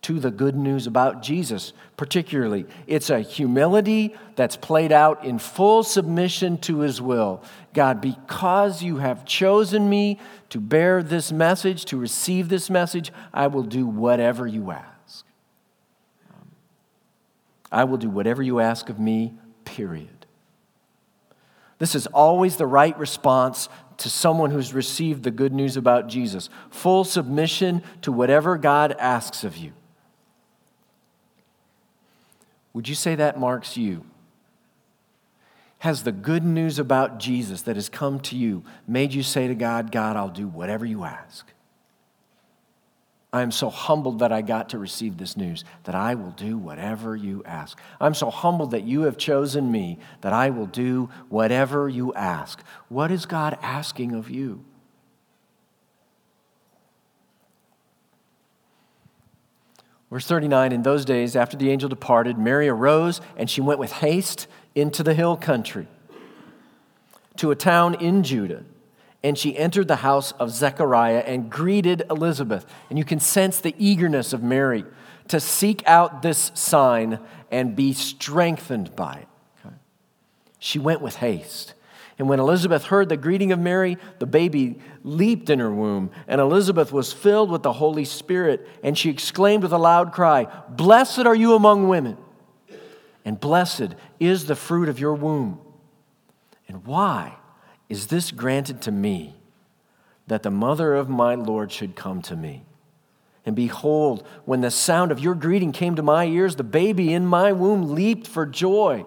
to 0.01 0.19
the 0.19 0.31
good 0.31 0.55
news 0.55 0.87
about 0.87 1.21
Jesus, 1.21 1.73
particularly. 1.97 2.65
It's 2.87 3.09
a 3.09 3.19
humility 3.19 4.15
that's 4.35 4.55
played 4.55 4.91
out 4.91 5.25
in 5.25 5.39
full 5.39 5.83
submission 5.83 6.57
to 6.59 6.79
his 6.79 7.01
will. 7.01 7.43
God, 7.73 7.99
because 7.99 8.81
you 8.81 8.97
have 8.97 9.25
chosen 9.25 9.89
me 9.89 10.19
to 10.49 10.59
bear 10.59 11.03
this 11.03 11.31
message, 11.31 11.85
to 11.85 11.97
receive 11.97 12.49
this 12.49 12.69
message, 12.69 13.11
I 13.33 13.47
will 13.47 13.63
do 13.63 13.85
whatever 13.85 14.47
you 14.47 14.71
ask. 14.71 15.25
I 17.71 17.83
will 17.83 17.97
do 17.97 18.09
whatever 18.09 18.41
you 18.41 18.59
ask 18.59 18.89
of 18.89 18.99
me, 18.99 19.33
period. 19.65 20.25
This 21.77 21.93
is 21.93 22.07
always 22.07 22.55
the 22.55 22.65
right 22.65 22.97
response 22.97 23.69
to 23.97 24.09
someone 24.09 24.51
who's 24.51 24.73
received 24.73 25.23
the 25.23 25.31
good 25.31 25.53
news 25.53 25.77
about 25.77 26.07
Jesus. 26.07 26.49
Full 26.69 27.03
submission 27.03 27.83
to 28.01 28.11
whatever 28.11 28.57
God 28.57 28.95
asks 28.97 29.43
of 29.43 29.57
you. 29.57 29.73
Would 32.79 32.87
you 32.87 32.95
say 32.95 33.15
that 33.15 33.37
marks 33.37 33.75
you? 33.75 34.05
Has 35.79 36.03
the 36.03 36.13
good 36.13 36.45
news 36.45 36.79
about 36.79 37.19
Jesus 37.19 37.63
that 37.63 37.75
has 37.75 37.89
come 37.89 38.21
to 38.21 38.37
you 38.37 38.63
made 38.87 39.13
you 39.13 39.21
say 39.21 39.49
to 39.49 39.53
God, 39.53 39.91
God, 39.91 40.15
I'll 40.15 40.29
do 40.29 40.47
whatever 40.47 40.85
you 40.85 41.03
ask? 41.03 41.45
I 43.33 43.41
am 43.41 43.51
so 43.51 43.69
humbled 43.69 44.19
that 44.19 44.31
I 44.31 44.41
got 44.41 44.69
to 44.69 44.77
receive 44.79 45.17
this 45.17 45.35
news 45.35 45.65
that 45.83 45.93
I 45.93 46.15
will 46.15 46.31
do 46.31 46.57
whatever 46.57 47.17
you 47.17 47.43
ask. 47.43 47.77
I'm 47.99 48.13
so 48.13 48.29
humbled 48.29 48.71
that 48.71 48.85
you 48.85 49.01
have 49.01 49.17
chosen 49.17 49.69
me 49.69 49.99
that 50.21 50.31
I 50.31 50.49
will 50.49 50.65
do 50.65 51.09
whatever 51.27 51.89
you 51.89 52.13
ask. 52.13 52.63
What 52.87 53.11
is 53.11 53.25
God 53.25 53.57
asking 53.61 54.15
of 54.15 54.29
you? 54.29 54.63
Verse 60.09 60.25
39 60.25 60.71
In 60.71 60.83
those 60.83 61.05
days, 61.05 61.35
after 61.35 61.57
the 61.57 61.69
angel 61.69 61.89
departed, 61.89 62.37
Mary 62.37 62.67
arose 62.67 63.21
and 63.37 63.49
she 63.49 63.61
went 63.61 63.79
with 63.79 63.91
haste 63.91 64.47
into 64.75 65.03
the 65.03 65.13
hill 65.13 65.37
country 65.37 65.87
to 67.37 67.51
a 67.51 67.55
town 67.55 67.95
in 67.95 68.23
Judah. 68.23 68.63
And 69.21 69.37
she 69.37 69.57
entered 69.57 69.87
the 69.89 69.97
house 69.97 70.31
of 70.33 70.49
Zechariah 70.49 71.23
and 71.25 71.49
greeted 71.49 72.03
Elizabeth. 72.09 72.65
And 72.89 72.97
you 72.97 73.03
can 73.03 73.19
sense 73.19 73.59
the 73.59 73.75
eagerness 73.77 74.31
of 74.31 74.41
Mary 74.41 74.85
to 75.27 75.39
seek 75.39 75.83
out 75.85 76.21
this 76.21 76.51
sign 76.53 77.19
and 77.51 77.75
be 77.75 77.93
strengthened 77.93 78.95
by 78.95 79.15
it. 79.15 79.27
She 80.57 80.79
went 80.79 81.01
with 81.01 81.15
haste. 81.15 81.73
And 82.19 82.27
when 82.27 82.41
Elizabeth 82.41 82.83
heard 82.83 83.07
the 83.07 83.15
greeting 83.15 83.53
of 83.53 83.59
Mary, 83.59 83.97
the 84.19 84.25
baby 84.25 84.79
leaped 85.03 85.49
in 85.49 85.59
her 85.59 85.73
womb, 85.73 86.11
and 86.27 86.41
Elizabeth 86.41 86.91
was 86.91 87.13
filled 87.13 87.49
with 87.49 87.63
the 87.63 87.71
Holy 87.71 88.03
Spirit, 88.03 88.67
and 88.83 88.97
she 88.97 89.09
exclaimed 89.09 89.63
with 89.63 89.71
a 89.71 89.77
loud 89.77 90.11
cry, 90.11 90.45
Blessed 90.67 91.19
are 91.19 91.35
you 91.35 91.55
among 91.55 91.87
women, 91.87 92.17
and 93.23 93.39
blessed 93.39 93.95
is 94.19 94.45
the 94.45 94.55
fruit 94.57 94.89
of 94.89 94.99
your 94.99 95.13
womb. 95.13 95.61
And 96.67 96.85
why 96.85 97.37
is 97.87 98.07
this 98.07 98.31
granted 98.31 98.81
to 98.81 98.91
me, 98.91 99.35
that 100.27 100.43
the 100.43 100.51
mother 100.51 100.95
of 100.95 101.07
my 101.09 101.35
Lord 101.35 101.71
should 101.71 101.95
come 101.95 102.21
to 102.23 102.35
me? 102.35 102.65
And 103.45 103.55
behold, 103.55 104.27
when 104.43 104.59
the 104.59 104.71
sound 104.71 105.13
of 105.13 105.21
your 105.21 105.35
greeting 105.35 105.71
came 105.71 105.95
to 105.95 106.03
my 106.03 106.25
ears, 106.25 106.57
the 106.57 106.63
baby 106.63 107.13
in 107.13 107.25
my 107.25 107.53
womb 107.53 107.95
leaped 107.95 108.27
for 108.27 108.45
joy. 108.45 109.05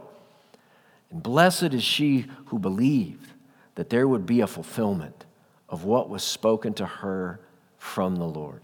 And 1.12 1.22
blessed 1.22 1.74
is 1.74 1.84
she 1.84 2.26
who 2.46 2.58
believed 2.58 3.30
that 3.74 3.90
there 3.90 4.08
would 4.08 4.26
be 4.26 4.40
a 4.40 4.46
fulfillment 4.46 5.26
of 5.68 5.84
what 5.84 6.08
was 6.08 6.22
spoken 6.22 6.74
to 6.74 6.86
her 6.86 7.40
from 7.78 8.16
the 8.16 8.24
Lord. 8.24 8.62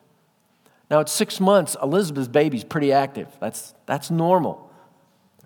Now, 0.91 1.01
at 1.01 1.09
six 1.09 1.39
months, 1.39 1.77
Elizabeth's 1.83 2.29
baby's 2.29 2.65
pretty 2.65 2.93
active. 2.93 3.29
That's, 3.41 3.75
that's 3.85 4.11
normal, 4.11 4.71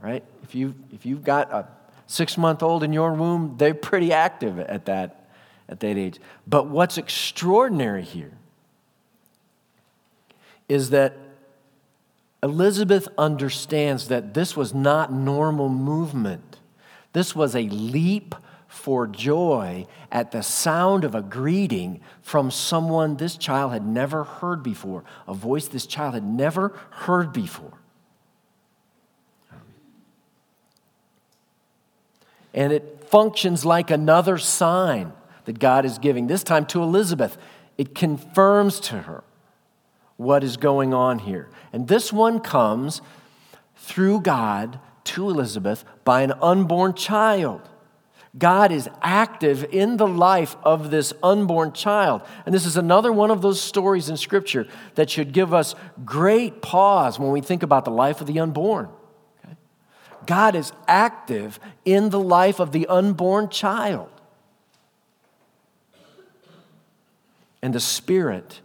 right? 0.00 0.24
If, 0.44 0.54
you, 0.54 0.74
if 0.92 1.04
you've 1.04 1.24
got 1.24 1.52
a 1.52 1.66
six 2.06 2.38
month 2.38 2.62
old 2.62 2.84
in 2.84 2.92
your 2.92 3.12
womb, 3.14 3.56
they're 3.58 3.74
pretty 3.74 4.12
active 4.12 4.58
at 4.60 4.86
that, 4.86 5.28
at 5.68 5.80
that 5.80 5.96
age. 5.96 6.20
But 6.46 6.68
what's 6.68 6.98
extraordinary 6.98 8.02
here 8.02 8.32
is 10.68 10.90
that 10.90 11.16
Elizabeth 12.42 13.08
understands 13.18 14.08
that 14.08 14.34
this 14.34 14.56
was 14.56 14.74
not 14.74 15.12
normal 15.12 15.68
movement. 15.68 16.51
This 17.12 17.34
was 17.36 17.54
a 17.54 17.68
leap 17.68 18.34
for 18.68 19.06
joy 19.06 19.86
at 20.10 20.30
the 20.30 20.42
sound 20.42 21.04
of 21.04 21.14
a 21.14 21.20
greeting 21.20 22.00
from 22.22 22.50
someone 22.50 23.16
this 23.16 23.36
child 23.36 23.72
had 23.72 23.86
never 23.86 24.24
heard 24.24 24.62
before, 24.62 25.04
a 25.28 25.34
voice 25.34 25.68
this 25.68 25.86
child 25.86 26.14
had 26.14 26.24
never 26.24 26.70
heard 26.90 27.32
before. 27.32 27.74
And 32.54 32.72
it 32.72 33.04
functions 33.08 33.64
like 33.64 33.90
another 33.90 34.38
sign 34.38 35.12
that 35.44 35.58
God 35.58 35.84
is 35.84 35.98
giving, 35.98 36.26
this 36.26 36.42
time 36.42 36.66
to 36.66 36.82
Elizabeth. 36.82 37.36
It 37.76 37.94
confirms 37.94 38.80
to 38.80 39.02
her 39.02 39.24
what 40.16 40.44
is 40.44 40.56
going 40.56 40.94
on 40.94 41.18
here. 41.18 41.50
And 41.72 41.88
this 41.88 42.12
one 42.12 42.40
comes 42.40 43.02
through 43.76 44.20
God 44.20 44.78
to 45.04 45.28
Elizabeth 45.28 45.84
by 46.04 46.22
an 46.22 46.32
unborn 46.42 46.94
child. 46.94 47.68
God 48.38 48.72
is 48.72 48.88
active 49.02 49.64
in 49.70 49.98
the 49.98 50.06
life 50.06 50.56
of 50.62 50.90
this 50.90 51.12
unborn 51.22 51.72
child. 51.72 52.22
And 52.46 52.54
this 52.54 52.64
is 52.64 52.78
another 52.78 53.12
one 53.12 53.30
of 53.30 53.42
those 53.42 53.60
stories 53.60 54.08
in 54.08 54.16
Scripture 54.16 54.66
that 54.94 55.10
should 55.10 55.32
give 55.32 55.52
us 55.52 55.74
great 56.04 56.62
pause 56.62 57.18
when 57.18 57.30
we 57.30 57.42
think 57.42 57.62
about 57.62 57.84
the 57.84 57.90
life 57.90 58.22
of 58.22 58.26
the 58.26 58.40
unborn. 58.40 58.88
Okay? 59.44 59.56
God 60.24 60.54
is 60.54 60.72
active 60.88 61.60
in 61.84 62.08
the 62.08 62.20
life 62.20 62.58
of 62.58 62.72
the 62.72 62.86
unborn 62.86 63.50
child. 63.50 64.08
And 67.60 67.74
the 67.74 67.80
Spirit 67.80 68.62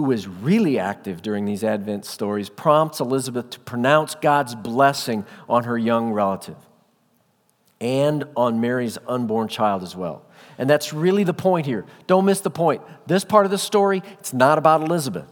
who 0.00 0.12
is 0.12 0.26
really 0.26 0.78
active 0.78 1.20
during 1.20 1.44
these 1.44 1.62
Advent 1.62 2.06
stories, 2.06 2.48
prompts 2.48 3.00
Elizabeth 3.00 3.50
to 3.50 3.60
pronounce 3.60 4.14
God's 4.14 4.54
blessing 4.54 5.26
on 5.46 5.64
her 5.64 5.76
young 5.76 6.12
relative 6.12 6.56
and 7.82 8.24
on 8.34 8.62
Mary's 8.62 8.96
unborn 9.06 9.46
child 9.46 9.82
as 9.82 9.94
well. 9.94 10.24
And 10.56 10.70
that's 10.70 10.94
really 10.94 11.22
the 11.22 11.34
point 11.34 11.66
here. 11.66 11.84
Don't 12.06 12.24
miss 12.24 12.40
the 12.40 12.48
point. 12.48 12.80
This 13.06 13.26
part 13.26 13.44
of 13.44 13.50
the 13.50 13.58
story, 13.58 14.02
it's 14.18 14.32
not 14.32 14.56
about 14.56 14.80
Elizabeth 14.80 15.28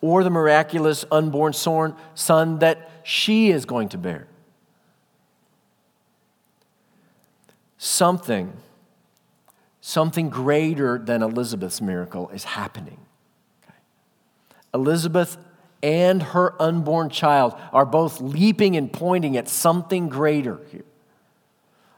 or 0.00 0.24
the 0.24 0.30
miraculous 0.30 1.04
unborn 1.12 1.52
son 1.52 2.58
that 2.60 2.90
she 3.02 3.50
is 3.50 3.66
going 3.66 3.90
to 3.90 3.98
bear. 3.98 4.28
Something 7.76 8.54
something 9.82 10.30
greater 10.30 10.96
than 10.96 11.22
Elizabeth's 11.22 11.82
miracle 11.82 12.30
is 12.30 12.44
happening. 12.44 12.98
Elizabeth 14.72 15.36
and 15.82 16.22
her 16.22 16.54
unborn 16.62 17.10
child 17.10 17.54
are 17.72 17.84
both 17.84 18.20
leaping 18.20 18.76
and 18.76 18.92
pointing 18.92 19.36
at 19.36 19.48
something 19.48 20.08
greater 20.08 20.60
here. 20.70 20.84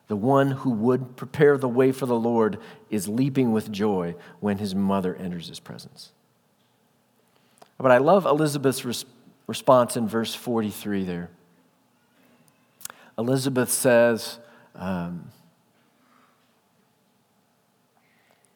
The 0.09 0.16
one 0.16 0.51
who 0.51 0.70
would 0.70 1.16
prepare 1.16 1.59
the 1.59 1.68
way 1.68 1.92
for 1.92 2.07
the 2.07 2.18
Lord 2.18 2.59
is 2.90 3.07
leaping 3.07 3.53
with 3.53 3.70
joy 3.70 4.14
when 4.40 4.59
his 4.59 4.75
mother 4.75 5.14
enters 5.14 5.49
his 5.49 5.61
presence. 5.61 6.11
But 7.79 7.90
I 7.90 7.99
love 7.99 8.25
Elizabeth's 8.25 8.85
res- 8.85 9.05
response 9.47 9.97
in 9.97 10.09
verse 10.09 10.35
43 10.35 11.05
there. 11.05 11.31
Elizabeth 13.18 13.70
says, 13.70 14.38
um, 14.75 15.31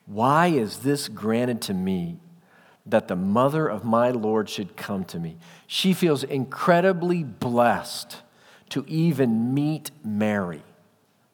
Why 0.08 0.46
is 0.46 0.78
this 0.78 1.06
granted 1.06 1.60
to 1.62 1.74
me 1.74 2.16
that 2.86 3.08
the 3.08 3.16
mother 3.16 3.68
of 3.68 3.84
my 3.84 4.10
Lord 4.10 4.48
should 4.48 4.74
come 4.74 5.04
to 5.04 5.20
me? 5.20 5.36
She 5.66 5.92
feels 5.92 6.24
incredibly 6.24 7.22
blessed 7.22 8.16
to 8.70 8.86
even 8.88 9.52
meet 9.52 9.90
Mary, 10.02 10.62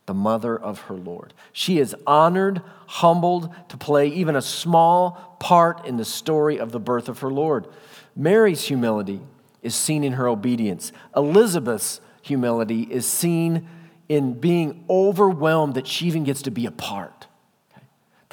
the 0.06 0.14
mother 0.14 0.58
of 0.58 0.80
her 0.82 0.94
Lord. 0.94 1.34
She 1.52 1.78
is 1.78 1.94
honored, 2.04 2.62
humbled 2.88 3.54
to 3.68 3.76
play 3.76 4.08
even 4.08 4.34
a 4.34 4.42
small 4.42 5.37
part 5.38 5.87
in 5.87 5.96
the 5.96 6.04
story 6.04 6.58
of 6.58 6.72
the 6.72 6.80
birth 6.80 7.08
of 7.08 7.20
her 7.20 7.30
Lord. 7.30 7.68
Mary's 8.16 8.64
humility 8.64 9.20
is 9.62 9.76
seen 9.76 10.02
in 10.02 10.14
her 10.14 10.26
obedience. 10.26 10.90
Elizabeth's 11.14 12.00
humility 12.22 12.82
is 12.90 13.06
seen 13.06 13.68
in 14.08 14.32
being 14.32 14.84
overwhelmed 14.90 15.74
that 15.74 15.87
she 15.87 16.06
even 16.06 16.24
gets 16.24 16.42
to 16.42 16.50
be 16.50 16.66
a 16.66 16.72
part 16.72 17.23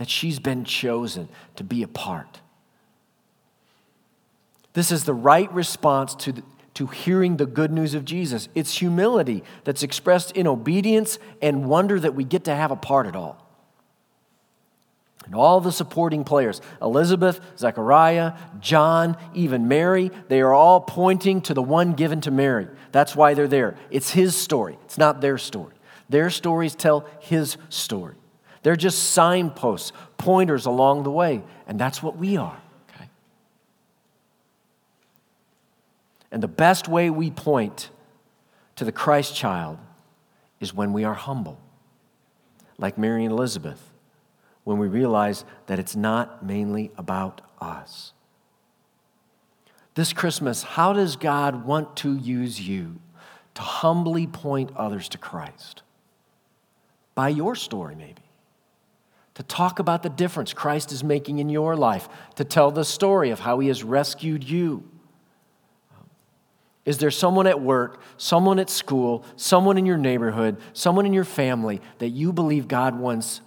that 0.02 0.10
she's 0.10 0.40
been 0.40 0.64
chosen 0.64 1.30
to 1.56 1.64
be 1.64 1.84
a 1.84 1.88
part. 1.88 2.42
This 4.74 4.92
is 4.92 5.04
the 5.04 5.14
right 5.14 5.54
response 5.54 6.16
to, 6.16 6.32
the, 6.32 6.44
to 6.74 6.88
hearing 6.88 7.38
the 7.38 7.46
good 7.46 7.72
news 7.72 7.94
of 7.94 8.04
Jesus. 8.04 8.50
It's 8.56 8.80
humility 8.80 9.44
that's 9.64 9.84
expressed 9.84 10.32
in 10.32 10.48
obedience 10.48 11.20
and 11.40 11.70
wonder 11.70 12.00
that 12.00 12.16
we 12.16 12.24
get 12.24 12.46
to 12.46 12.56
have 12.56 12.72
a 12.72 12.76
part 12.76 13.06
at 13.06 13.16
all. 13.16 13.48
And 15.28 15.36
all 15.36 15.62
the 15.62 15.72
supporting 15.72 16.24
players, 16.24 16.62
Elizabeth, 16.82 17.40
Zechariah, 17.56 18.34
John, 18.60 19.18
even 19.36 19.68
Mary, 19.68 20.10
they 20.30 20.42
are 20.42 20.52
all 20.52 20.82
pointing 20.82 21.42
to 21.42 21.54
the 21.54 21.62
one 21.62 21.94
given 21.94 22.22
to 22.22 22.32
Mary. 22.32 22.68
That's 22.92 23.16
why 23.16 23.36
they're 23.36 23.48
there. 23.48 23.78
It's 23.92 24.10
his 24.10 24.36
story, 24.36 24.80
it's 24.86 24.98
not 24.98 25.22
their 25.22 25.38
story. 25.38 25.76
Their 26.10 26.32
stories 26.32 26.74
tell 26.74 27.06
his 27.20 27.58
story. 27.70 28.16
They're 28.64 28.76
just 28.76 29.12
signposts, 29.12 29.92
pointers 30.18 30.66
along 30.66 31.04
the 31.04 31.12
way. 31.12 31.44
And 31.68 31.80
that's 31.80 32.04
what 32.04 32.18
we 32.18 32.38
are. 32.38 32.60
Okay? 32.90 33.10
And 36.32 36.44
the 36.44 36.48
best 36.48 36.88
way 36.88 37.10
we 37.10 37.32
point 37.32 37.90
to 38.76 38.86
the 38.86 38.92
Christ 38.92 39.36
child 39.36 39.80
is 40.60 40.74
when 40.74 40.94
we 40.94 41.04
are 41.04 41.14
humble, 41.14 41.60
like 42.78 42.98
Mary 42.98 43.26
and 43.26 43.32
Elizabeth, 43.32 43.92
when 44.64 44.78
we 44.78 44.88
realize 44.88 45.44
that 45.66 45.80
it's 45.80 45.96
not 45.96 46.46
mainly 46.46 46.92
about 46.98 47.42
us. 47.60 48.14
This 49.96 50.14
Christmas, 50.14 50.62
how 50.64 50.94
does 50.94 51.16
God 51.16 51.66
want 51.66 51.98
to 51.98 52.16
use 52.16 52.62
you 52.62 53.00
to 53.56 53.62
humbly 53.62 54.28
point 54.28 54.72
others 54.78 55.10
to 55.10 55.18
Christ? 55.18 55.82
By 57.16 57.30
your 57.30 57.56
story, 57.56 57.96
maybe 57.96 58.22
to 59.42 59.48
talk 59.48 59.80
about 59.80 60.04
the 60.04 60.10
difference 60.10 60.54
Christ 60.54 60.92
is 60.92 61.04
making 61.04 61.40
in 61.40 61.50
your 61.50 61.76
life, 61.76 62.08
to 62.36 62.44
tell 62.44 62.70
the 62.70 62.86
story 62.86 63.32
of 63.32 63.40
how 63.40 63.58
he 63.58 63.70
has 63.70 63.84
rescued 63.84 64.44
you. 64.44 64.88
Is 66.86 67.00
there 67.00 67.10
someone 67.10 67.48
at 67.48 67.60
work, 67.60 68.02
someone 68.18 68.60
at 68.60 68.70
school, 68.70 69.26
someone 69.38 69.80
in 69.80 69.88
your 69.88 69.98
neighborhood, 69.98 70.58
someone 70.74 71.08
in 71.08 71.14
your 71.14 71.24
family 71.24 71.82
that 71.98 72.10
you 72.10 72.32
believe 72.32 72.68
God 72.68 73.00
wants 73.00 73.42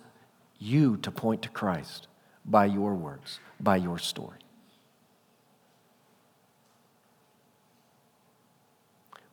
you 0.59 0.97
to 0.99 1.13
point 1.13 1.43
to 1.43 1.49
Christ 1.49 2.09
by 2.45 2.65
your 2.65 2.95
words, 2.95 3.39
by 3.61 3.77
your 3.77 3.99
story? 3.99 4.39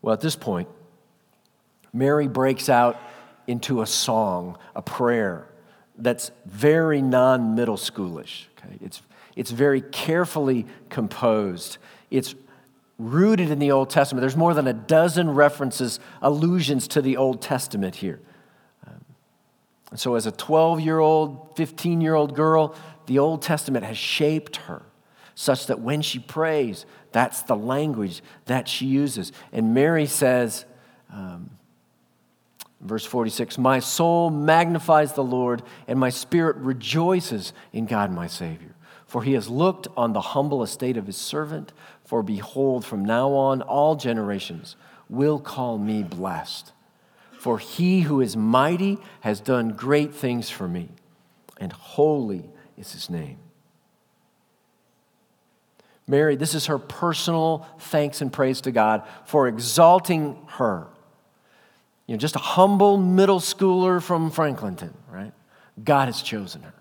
Well, 0.04 0.14
at 0.14 0.22
this 0.22 0.36
point, 0.36 0.70
Mary 1.92 2.28
breaks 2.28 2.70
out 2.70 3.02
into 3.48 3.82
a 3.82 3.88
song, 3.88 4.60
a 4.76 4.84
prayer 4.84 5.48
that's 6.02 6.32
very 6.46 7.02
non 7.02 7.56
middle 7.56 7.78
schoolish. 7.78 8.48
Okay? 8.58 8.78
It's, 8.82 9.02
it's 9.36 9.52
very 9.52 9.82
carefully 9.82 10.66
composed. 10.90 11.78
It's 12.10 12.36
rooted 12.98 13.50
in 13.50 13.60
the 13.60 13.72
Old 13.72 13.90
Testament. 13.90 14.22
There's 14.22 14.38
more 14.38 14.54
than 14.54 14.68
a 14.68 14.74
dozen 14.74 15.32
references, 15.32 16.00
allusions 16.22 16.88
to 16.90 17.02
the 17.02 17.18
Old 17.18 17.42
Testament 17.42 17.96
here. 17.96 18.20
Um, 18.86 19.04
so, 19.96 20.16
as 20.16 20.26
a 20.26 20.32
12 20.32 20.82
year 20.82 21.00
old, 21.00 21.56
15 21.56 22.02
year 22.02 22.16
old 22.16 22.36
girl, 22.36 22.76
the 23.08 23.20
Old 23.20 23.42
Testament 23.42 23.86
has 23.86 23.98
shaped 23.98 24.58
her 24.58 24.84
such 25.36 25.68
that 25.68 25.80
when 25.80 26.02
she 26.02 26.20
prays, 26.20 26.86
that's 27.12 27.42
the 27.44 27.56
language 27.56 28.22
that 28.46 28.68
she 28.68 28.86
uses. 28.86 29.32
And 29.52 29.74
Mary 29.74 30.06
says, 30.06 30.66
verse 32.82 33.06
46 33.06 33.58
My 33.58 33.80
soul 33.80 34.30
magnifies 34.30 35.14
the 35.14 35.24
Lord, 35.24 35.64
and 35.88 36.00
my 36.00 36.10
spirit 36.10 36.58
rejoices 36.58 37.54
in 37.72 37.86
God 37.86 38.12
my 38.12 38.28
Savior. 38.28 38.76
For 39.06 39.24
he 39.24 39.34
has 39.34 39.50
looked 39.50 39.88
on 39.98 40.14
the 40.14 40.22
humble 40.22 40.64
estate 40.64 40.96
of 40.96 41.06
his 41.06 41.18
servant. 41.18 41.74
For 42.06 42.24
behold, 42.24 42.86
from 42.86 43.04
now 43.04 43.32
on, 43.34 43.62
all 43.62 43.96
generations 43.96 44.76
will 45.10 45.40
call 45.40 45.78
me 45.78 46.02
blessed. 46.02 46.72
For 47.38 47.60
he 47.60 48.02
who 48.02 48.22
is 48.22 48.38
mighty 48.38 49.00
has 49.22 49.40
done 49.40 49.70
great 49.70 50.14
things 50.14 50.50
for 50.50 50.68
me, 50.68 50.90
and 51.58 51.74
holy 51.74 52.50
is 52.78 52.94
his 52.94 53.10
name. 53.10 53.38
Mary, 56.08 56.36
this 56.36 56.54
is 56.54 56.68
her 56.68 56.78
personal 56.78 57.66
thanks 57.80 58.22
and 58.22 58.32
praise 58.32 58.62
to 58.62 58.72
God 58.72 59.04
for 59.26 59.48
exalting 59.48 60.38
her. 60.48 60.88
You 62.12 62.18
know, 62.18 62.20
just 62.20 62.36
a 62.36 62.40
humble 62.40 62.98
middle 62.98 63.40
schooler 63.40 64.04
from 64.04 64.32
Franklinton, 64.32 64.92
right? 65.10 65.32
God 65.82 66.10
has 66.10 66.22
chosen 66.22 66.62
her, 66.64 66.74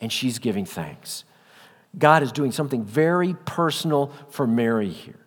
and 0.00 0.12
she's 0.12 0.38
giving 0.38 0.64
thanks. 0.64 1.24
God 1.98 2.22
is 2.22 2.30
doing 2.30 2.52
something 2.52 2.84
very 2.84 3.34
personal 3.44 4.12
for 4.30 4.46
Mary 4.46 4.90
here. 4.90 5.18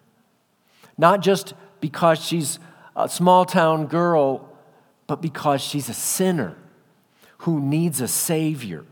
Not 0.97 1.19
just 1.19 1.53
because 1.81 2.23
she's 2.23 2.59
a 2.95 3.09
small 3.09 3.43
town 3.43 3.87
girl, 3.87 4.57
but 5.05 5.21
because 5.21 5.59
she's 5.59 5.89
a 5.89 5.93
sinner 5.93 6.55
who 7.39 7.59
needs 7.59 7.99
a 7.99 8.07
Savior. 8.07 8.85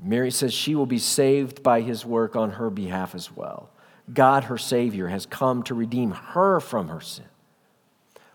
Mary 0.00 0.30
says 0.30 0.54
she 0.54 0.76
will 0.76 0.86
be 0.86 1.00
saved 1.00 1.64
by 1.64 1.80
his 1.80 2.06
work 2.06 2.36
on 2.36 2.52
her 2.52 2.70
behalf 2.70 3.12
as 3.12 3.34
well. 3.34 3.70
God, 4.14 4.44
her 4.44 4.56
Savior, 4.56 5.08
has 5.08 5.26
come 5.26 5.64
to 5.64 5.74
redeem 5.74 6.12
her 6.12 6.60
from 6.60 6.86
her 6.86 7.00
sin. 7.00 7.24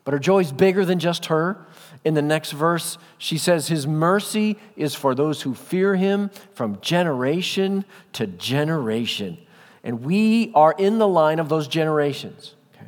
But 0.06 0.14
her 0.14 0.20
joy 0.20 0.40
is 0.40 0.54
bigger 0.54 0.86
than 0.86 1.00
just 1.00 1.26
her. 1.26 1.66
In 2.06 2.14
the 2.14 2.22
next 2.22 2.52
verse, 2.52 3.00
she 3.18 3.40
says, 3.40 3.68
His 3.68 3.88
mercy 3.88 4.58
is 4.78 4.94
for 4.94 5.16
those 5.16 5.42
who 5.42 5.56
fear 5.56 5.96
Him 5.96 6.30
from 6.54 6.80
generation 6.80 7.84
to 8.14 8.28
generation. 8.28 9.40
And 9.84 10.04
we 10.04 10.52
are 10.54 10.76
in 10.78 11.00
the 11.00 11.08
line 11.08 11.40
of 11.40 11.50
those 11.50 11.68
generations, 11.68 12.54
okay? 12.76 12.88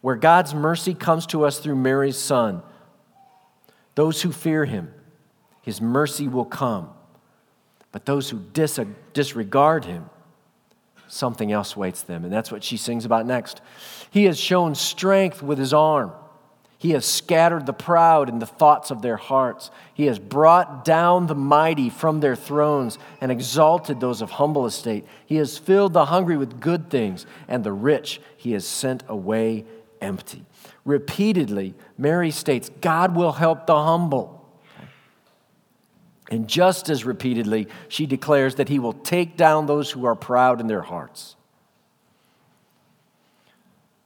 where 0.00 0.16
God's 0.16 0.54
mercy 0.54 0.94
comes 0.94 1.26
to 1.26 1.44
us 1.44 1.58
through 1.58 1.76
Mary's 1.76 2.16
son. 2.16 2.62
Those 3.96 4.22
who 4.22 4.30
fear 4.30 4.64
Him, 4.64 4.94
His 5.62 5.80
mercy 5.80 6.28
will 6.28 6.44
come. 6.44 6.90
But 7.90 8.06
those 8.06 8.30
who 8.30 8.38
dis- 8.52 8.78
disregard 9.12 9.84
Him, 9.84 10.08
something 11.08 11.52
else 11.52 11.76
waits 11.76 12.02
them. 12.02 12.24
And 12.24 12.32
that's 12.32 12.50
what 12.50 12.64
she 12.64 12.76
sings 12.76 13.04
about 13.04 13.26
next. 13.26 13.60
He 14.10 14.24
has 14.24 14.38
shown 14.38 14.74
strength 14.74 15.42
with 15.42 15.58
his 15.58 15.72
arm. 15.72 16.12
He 16.78 16.90
has 16.90 17.06
scattered 17.06 17.64
the 17.64 17.72
proud 17.72 18.28
in 18.28 18.38
the 18.38 18.46
thoughts 18.46 18.90
of 18.90 19.00
their 19.00 19.16
hearts. 19.16 19.70
He 19.94 20.06
has 20.06 20.18
brought 20.18 20.84
down 20.84 21.26
the 21.26 21.34
mighty 21.34 21.88
from 21.88 22.20
their 22.20 22.36
thrones 22.36 22.98
and 23.20 23.32
exalted 23.32 23.98
those 23.98 24.20
of 24.20 24.32
humble 24.32 24.66
estate. 24.66 25.06
He 25.24 25.36
has 25.36 25.56
filled 25.56 25.94
the 25.94 26.06
hungry 26.06 26.36
with 26.36 26.60
good 26.60 26.90
things, 26.90 27.24
and 27.48 27.64
the 27.64 27.72
rich 27.72 28.20
he 28.36 28.52
has 28.52 28.66
sent 28.66 29.04
away 29.08 29.64
empty. 30.02 30.44
Repeatedly, 30.84 31.74
Mary 31.96 32.30
states, 32.30 32.70
God 32.82 33.16
will 33.16 33.32
help 33.32 33.66
the 33.66 33.82
humble. 33.82 34.35
And 36.30 36.48
just 36.48 36.90
as 36.90 37.04
repeatedly, 37.04 37.68
she 37.88 38.06
declares 38.06 38.56
that 38.56 38.68
he 38.68 38.78
will 38.78 38.92
take 38.92 39.36
down 39.36 39.66
those 39.66 39.90
who 39.90 40.06
are 40.06 40.16
proud 40.16 40.60
in 40.60 40.66
their 40.66 40.82
hearts. 40.82 41.36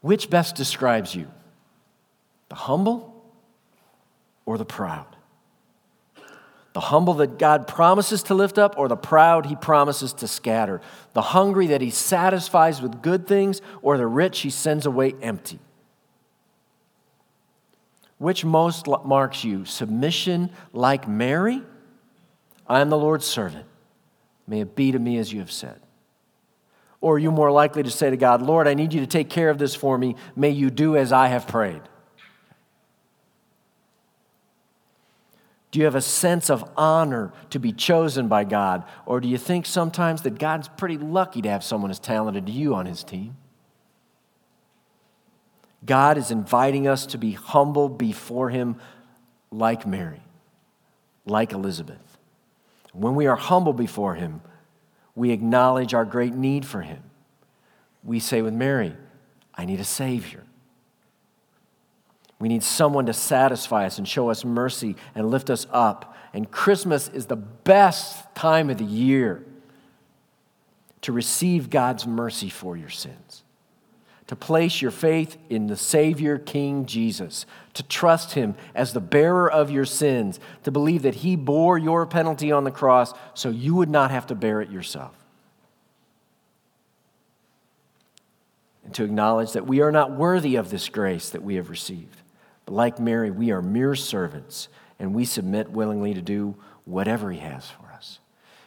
Which 0.03 0.31
best 0.31 0.55
describes 0.55 1.15
you? 1.15 1.29
The 2.49 2.57
humble 2.57 3.25
or 4.45 4.59
the 4.59 4.65
proud? 4.65 5.17
The 6.73 6.81
humble 6.81 7.15
that 7.15 7.39
God 7.39 7.67
promises 7.67 8.23
to 8.25 8.35
lift 8.35 8.57
up, 8.57 8.79
or 8.79 8.87
the 8.87 8.97
proud 8.97 9.47
he 9.47 9.57
promises 9.57 10.13
to 10.15 10.29
scatter? 10.29 10.81
The 11.15 11.23
hungry 11.23 11.67
that 11.69 11.81
he 11.81 11.91
satisfies 11.91 12.81
with 12.81 13.03
good 13.03 13.27
things, 13.27 13.61
or 13.83 13.97
the 13.97 14.07
rich 14.07 14.41
he 14.41 14.51
sends 14.51 14.87
away 14.87 15.15
empty? 15.21 15.59
Which 18.19 18.45
most 18.45 18.87
marks 18.87 19.43
you? 19.43 19.65
Submission 19.65 20.51
like 20.73 21.09
Mary? 21.09 21.63
I 22.71 22.81
am 22.81 22.89
the 22.89 22.97
Lord's 22.97 23.27
servant. 23.27 23.67
May 24.47 24.61
it 24.61 24.77
be 24.77 24.93
to 24.93 24.99
me 24.99 25.19
as 25.19 25.33
you 25.33 25.41
have 25.41 25.51
said. 25.51 25.81
Or 27.01 27.17
are 27.17 27.19
you 27.19 27.33
more 27.33 27.51
likely 27.51 27.83
to 27.83 27.91
say 27.91 28.11
to 28.11 28.17
God, 28.17 28.43
Lord, 28.43 28.69
I 28.69 28.75
need 28.75 28.93
you 28.93 29.01
to 29.01 29.09
take 29.09 29.29
care 29.29 29.51
of 29.51 29.59
this 29.59 29.75
for 29.75 29.99
me. 29.99 30.15
May 30.37 30.51
you 30.51 30.71
do 30.71 30.97
as 30.97 31.13
I 31.13 31.27
have 31.27 31.49
prayed? 31.49 31.83
Do 35.73 35.81
you 35.81 35.85
have 35.85 35.97
a 35.97 36.01
sense 36.01 36.49
of 36.49 36.69
honor 36.77 37.33
to 37.51 37.59
be 37.59 37.73
chosen 37.73 38.29
by 38.29 38.45
God? 38.45 38.85
Or 39.05 39.21
do 39.21 39.27
you 39.27 39.39
think 39.39 39.67
sometimes 39.67 40.23
that 40.23 40.39
God's 40.39 40.69
pretty 40.69 40.97
lucky 40.97 41.43
to 41.43 41.51
have 41.51 41.65
someone 41.65 41.91
as 41.91 41.99
talented 41.99 42.49
as 42.49 42.55
you 42.55 42.77
on 42.77 42.87
his 42.87 43.03
team? 43.03 43.37
God 45.85 46.19
is 46.19 46.31
inviting 46.31 46.87
us 46.87 47.05
to 47.07 47.19
be 47.19 47.33
humble 47.33 47.89
before 47.89 48.51
him 48.51 48.77
like 49.51 49.89
Mary, 49.89 50.23
like 51.25 51.53
Elizabeth. 51.53 52.10
When 52.93 53.15
we 53.15 53.27
are 53.27 53.37
humble 53.37 53.73
before 53.73 54.15
Him, 54.15 54.41
we 55.15 55.31
acknowledge 55.31 55.95
our 55.95 56.05
great 56.05 56.35
need 56.35 56.67
for 56.67 56.83
Him. 56.83 57.03
We 58.03 58.19
say 58.21 58.43
with 58.43 58.55
Mary, 58.55 58.97
I 59.55 59.65
need 59.65 59.81
a 59.81 59.85
Savior. 59.85 60.45
We 62.39 62.49
need 62.49 62.63
someone 62.63 63.07
to 63.07 63.13
satisfy 63.13 63.85
us 63.87 63.99
and 63.99 64.09
show 64.09 64.31
us 64.31 64.45
mercy 64.45 64.97
and 65.15 65.31
lift 65.31 65.51
us 65.51 65.67
up. 65.71 66.17
And 66.33 66.51
Christmas 66.51 67.09
is 67.09 67.27
the 67.27 67.37
best 67.37 68.35
time 68.35 68.71
of 68.71 68.79
the 68.79 68.85
year 68.85 69.45
to 71.03 71.13
receive 71.13 71.71
God's 71.71 72.07
mercy 72.07 72.49
for 72.49 72.77
your 72.77 72.89
sins 72.89 73.43
to 74.31 74.37
place 74.37 74.81
your 74.81 74.93
faith 74.93 75.37
in 75.49 75.67
the 75.67 75.77
Savior, 75.77 76.39
King 76.39 76.87
Jesus, 76.87 77.47
to 77.75 77.83
trust 77.83 78.35
Him 78.35 78.55
as 78.77 78.93
the 78.93 79.01
bearer 79.01 79.51
of 79.51 79.73
your 79.73 79.85
sins, 79.85 80.39
to 80.63 80.71
believe 80.71 81.03
that 81.03 81.17
He 81.17 81.35
bore 81.35 81.77
your 81.77 82.07
penalty 82.07 82.53
on 82.53 82.63
the 82.63 82.71
cross 82.71 83.13
so 83.35 83.49
you 83.51 83.75
would 83.75 83.91
not 83.91 84.13
have 84.13 84.29
to 84.29 84.37
bear 84.37 84.61
it 84.61 84.71
yourself. 84.71 85.17
And 88.85 88.95
to 88.95 89.03
acknowledge 89.03 89.51
that 89.51 89.67
we 89.67 89.81
are 89.81 89.91
not 89.91 90.13
worthy 90.13 90.55
of 90.55 90.71
this 90.71 90.89
grace 90.89 91.31
that 91.31 91.43
we 91.43 91.57
have 91.57 91.69
received. 91.69 92.23
But 92.67 92.75
like 92.75 93.01
Mary, 93.01 93.33
we 93.33 93.51
are 93.51 93.61
mere 93.61 93.97
servants, 93.97 94.69
and 95.01 95.13
we 95.13 95.25
submit 95.25 95.73
willingly 95.73 96.15
to 96.15 96.23
do 96.23 96.55
whatever 96.85 97.33
He 97.33 97.41
has 97.41 97.69
for 97.69 97.93
us. 97.93 98.21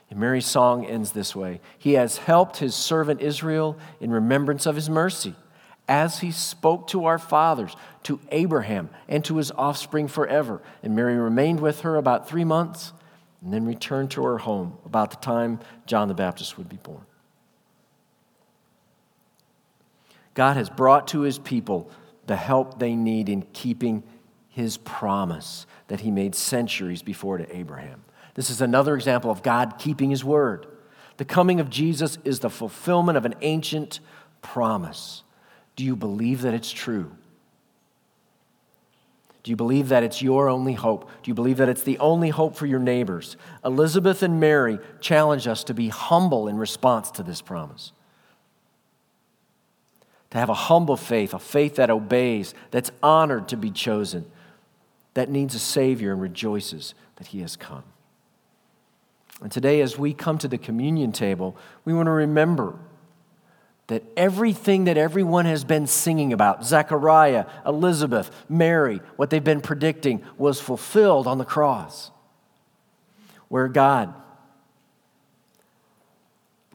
And 0.10 0.19
Mary's 0.19 0.45
song 0.45 0.86
ends 0.86 1.13
this 1.13 1.34
way 1.34 1.62
He 1.78 1.93
has 1.93 2.17
helped 2.17 2.58
His 2.58 2.76
servant 2.76 3.21
Israel 3.21 3.78
in 4.02 4.12
remembrance 4.12 4.65
of 4.65 4.76
His 4.76 4.89
mercy 4.89 5.36
as 5.88 6.19
he 6.19 6.31
spoke 6.31 6.88
to 6.88 7.05
our 7.05 7.19
fathers, 7.19 7.75
to 8.03 8.19
Abraham, 8.31 8.89
and 9.07 9.23
to 9.25 9.38
his 9.38 9.51
offspring 9.51 10.07
forever. 10.07 10.61
And 10.81 10.95
Mary 10.95 11.17
remained 11.17 11.59
with 11.59 11.81
her 11.81 11.95
about 11.97 12.27
three 12.27 12.45
months 12.45 12.93
and 13.43 13.53
then 13.53 13.65
returned 13.65 14.11
to 14.11 14.23
her 14.23 14.38
home 14.38 14.77
about 14.86 15.11
the 15.11 15.17
time 15.17 15.59
John 15.86 16.07
the 16.07 16.13
Baptist 16.13 16.57
would 16.57 16.69
be 16.69 16.77
born. 16.77 17.05
God 20.34 20.57
has 20.57 20.69
brought 20.69 21.09
to 21.09 21.21
his 21.21 21.38
people 21.38 21.91
the 22.25 22.36
help 22.36 22.79
they 22.79 22.95
need 22.95 23.29
in 23.29 23.43
keeping 23.53 24.03
his 24.49 24.77
promise 24.77 25.65
that 25.88 25.99
he 25.99 26.11
made 26.11 26.36
centuries 26.36 27.01
before 27.01 27.38
to 27.38 27.55
Abraham. 27.55 28.03
This 28.36 28.49
is 28.49 28.61
another 28.61 28.95
example 28.95 29.29
of 29.29 29.43
God 29.43 29.75
keeping 29.77 30.09
his 30.09 30.23
word. 30.23 30.65
The 31.17 31.25
coming 31.25 31.59
of 31.59 31.69
Jesus 31.69 32.17
is 32.23 32.39
the 32.39 32.49
fulfillment 32.49 33.17
of 33.17 33.25
an 33.25 33.36
ancient 33.41 33.99
promise. 34.41 35.22
Do 35.76 35.84
you 35.84 35.95
believe 35.95 36.41
that 36.43 36.53
it's 36.53 36.71
true? 36.71 37.11
Do 39.41 39.51
you 39.51 39.57
believe 39.57 39.89
that 39.89 40.03
it's 40.03 40.21
your 40.21 40.47
only 40.47 40.74
hope? 40.74 41.09
Do 41.21 41.30
you 41.30 41.34
believe 41.34 41.57
that 41.57 41.67
it's 41.67 41.84
the 41.84 41.99
only 41.99 42.30
hope 42.30 42.55
for 42.55 42.65
your 42.65 42.80
neighbors? 42.80 43.36
Elizabeth 43.65 44.24
and 44.24 44.39
Mary 44.39 44.80
challenge 45.01 45.47
us 45.47 45.65
to 45.65 45.74
be 45.74 45.89
humble 45.89 46.47
in 46.47 46.57
response 46.57 47.11
to 47.11 47.24
this 47.24 47.41
promise. 47.41 47.91
to 50.34 50.39
have 50.39 50.49
a 50.49 50.55
humble 50.55 50.97
faith, 50.97 51.32
a 51.36 51.38
faith 51.39 51.76
that 51.76 51.91
obeys, 51.91 52.55
that's 52.71 52.89
honored 53.03 53.47
to 53.47 53.55
be 53.55 53.69
chosen, 53.69 54.26
that 55.13 55.30
needs 55.30 55.53
a 55.53 55.59
Savior 55.59 56.11
and 56.11 56.19
rejoices 56.19 56.95
that 57.17 57.28
He 57.28 57.41
has 57.41 57.55
come. 57.55 57.84
And 59.43 59.51
today, 59.51 59.80
as 59.82 59.99
we 59.99 60.11
come 60.11 60.39
to 60.39 60.47
the 60.47 60.57
communion 60.57 61.11
table, 61.11 61.55
we 61.86 61.93
want 61.93 62.07
to 62.07 62.11
remember 62.11 62.80
that 63.94 64.04
everything 64.18 64.86
that 64.86 64.98
everyone 64.98 65.46
has 65.46 65.64
been 65.64 65.86
singing 65.86 66.34
about 66.34 66.66
Zechariah, 66.66 67.46
Elizabeth, 67.64 68.32
Mary, 68.50 69.00
what 69.18 69.30
they've 69.30 69.44
been 69.44 69.62
predicting 69.62 70.24
was 70.36 70.60
fulfilled 70.60 71.28
on 71.28 71.38
the 71.38 71.46
cross, 71.46 72.10
where 73.50 73.68
God 73.68 74.12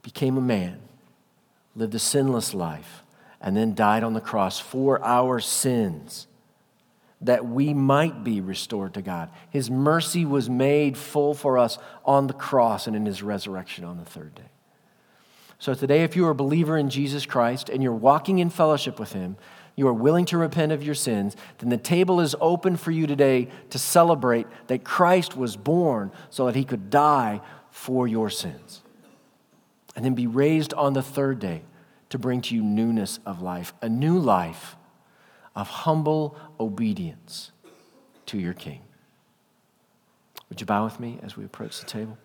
became 0.01 0.37
a 0.37 0.41
man, 0.41 0.79
lived 1.75 1.93
a 1.93 1.99
sinless 1.99 2.53
life, 2.53 3.03
and 3.41 3.57
then 3.57 3.75
died 3.75 4.05
on 4.05 4.13
the 4.13 4.21
cross 4.21 4.57
for 4.57 5.03
our 5.03 5.41
sins 5.41 6.25
that 7.19 7.45
we 7.45 7.73
might 7.73 8.23
be 8.23 8.39
restored 8.39 8.93
to 8.93 9.01
God. 9.01 9.29
His 9.49 9.69
mercy 9.69 10.23
was 10.23 10.49
made 10.49 10.97
full 10.97 11.33
for 11.33 11.57
us 11.57 11.77
on 12.05 12.27
the 12.27 12.33
cross 12.33 12.87
and 12.87 12.95
in 12.95 13.05
his 13.05 13.21
resurrection 13.21 13.83
on 13.83 13.97
the 13.97 14.05
third 14.05 14.35
day. 14.35 14.48
So 15.59 15.73
today, 15.73 16.03
if 16.03 16.15
you 16.15 16.25
are 16.25 16.31
a 16.31 16.35
believer 16.35 16.77
in 16.77 16.89
Jesus 16.89 17.25
Christ 17.25 17.69
and 17.69 17.83
you're 17.83 17.93
walking 17.93 18.39
in 18.39 18.49
fellowship 18.49 18.97
with 18.97 19.11
him, 19.11 19.35
you 19.75 19.87
are 19.87 19.93
willing 19.93 20.25
to 20.25 20.37
repent 20.37 20.71
of 20.71 20.83
your 20.83 20.95
sins, 20.95 21.35
then 21.57 21.69
the 21.69 21.77
table 21.77 22.21
is 22.21 22.35
open 22.39 22.77
for 22.77 22.91
you 22.91 23.05
today 23.05 23.49
to 23.69 23.77
celebrate 23.77 24.47
that 24.67 24.85
Christ 24.85 25.35
was 25.35 25.57
born 25.57 26.11
so 26.29 26.45
that 26.45 26.55
he 26.55 26.63
could 26.63 26.89
die 26.89 27.41
for 27.71 28.07
your 28.07 28.29
sins 28.29 28.81
and 29.95 30.05
then 30.05 30.15
be 30.15 30.27
raised 30.27 30.73
on 30.73 30.93
the 30.93 31.03
third 31.03 31.39
day 31.39 31.61
to 32.09 32.17
bring 32.17 32.41
to 32.41 32.55
you 32.55 32.63
newness 32.63 33.19
of 33.25 33.41
life, 33.41 33.73
a 33.81 33.89
new 33.89 34.17
life 34.17 34.77
of 35.55 35.67
humble 35.67 36.37
obedience 36.59 37.51
to 38.25 38.37
your 38.37 38.53
King. 38.53 38.81
Would 40.47 40.61
you 40.61 40.65
bow 40.65 40.85
with 40.85 40.99
me 40.99 41.19
as 41.21 41.35
we 41.35 41.43
approach 41.43 41.79
the 41.79 41.85
table? 41.85 42.17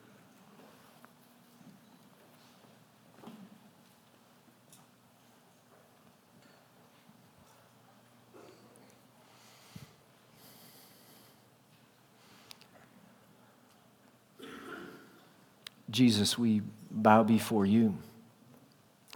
Jesus, 15.94 16.36
we 16.36 16.60
bow 16.90 17.22
before 17.22 17.64
you 17.64 17.96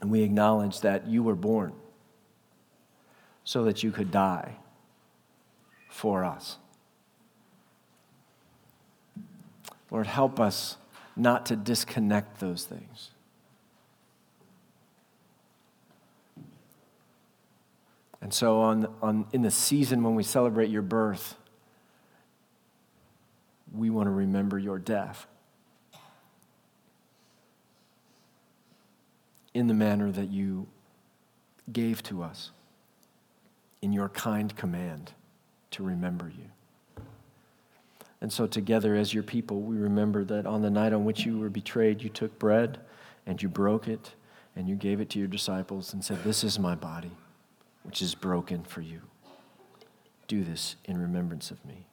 and 0.00 0.12
we 0.12 0.22
acknowledge 0.22 0.80
that 0.82 1.08
you 1.08 1.24
were 1.24 1.34
born 1.34 1.72
so 3.42 3.64
that 3.64 3.82
you 3.82 3.90
could 3.90 4.12
die 4.12 4.54
for 5.88 6.24
us. 6.24 6.56
Lord, 9.90 10.06
help 10.06 10.38
us 10.38 10.76
not 11.16 11.46
to 11.46 11.56
disconnect 11.56 12.38
those 12.38 12.62
things. 12.62 13.10
And 18.20 18.32
so, 18.32 18.60
on, 18.60 18.86
on, 19.02 19.26
in 19.32 19.42
the 19.42 19.50
season 19.50 20.04
when 20.04 20.14
we 20.14 20.22
celebrate 20.22 20.70
your 20.70 20.82
birth, 20.82 21.34
we 23.72 23.90
want 23.90 24.06
to 24.06 24.12
remember 24.12 24.60
your 24.60 24.78
death 24.78 25.26
in 29.58 29.66
the 29.66 29.74
manner 29.74 30.12
that 30.12 30.30
you 30.30 30.68
gave 31.72 32.00
to 32.04 32.22
us 32.22 32.52
in 33.82 33.92
your 33.92 34.08
kind 34.08 34.56
command 34.56 35.12
to 35.72 35.82
remember 35.82 36.28
you. 36.28 37.02
And 38.20 38.32
so, 38.32 38.46
together 38.46 38.94
as 38.94 39.12
your 39.12 39.24
people, 39.24 39.60
we 39.60 39.76
remember 39.76 40.24
that 40.24 40.46
on 40.46 40.62
the 40.62 40.70
night 40.70 40.92
on 40.92 41.04
which 41.04 41.26
you 41.26 41.38
were 41.38 41.50
betrayed, 41.50 42.02
you 42.02 42.08
took 42.08 42.38
bread 42.38 42.78
and 43.26 43.42
you 43.42 43.48
broke 43.48 43.88
it 43.88 44.12
and 44.54 44.68
you 44.68 44.76
gave 44.76 45.00
it 45.00 45.10
to 45.10 45.18
your 45.18 45.28
disciples 45.28 45.92
and 45.92 46.04
said, 46.04 46.22
This 46.22 46.44
is 46.44 46.58
my 46.58 46.76
body, 46.76 47.12
which 47.82 48.00
is 48.00 48.14
broken 48.14 48.62
for 48.62 48.80
you. 48.80 49.00
Do 50.28 50.44
this 50.44 50.76
in 50.84 51.00
remembrance 51.00 51.50
of 51.50 51.64
me. 51.64 51.86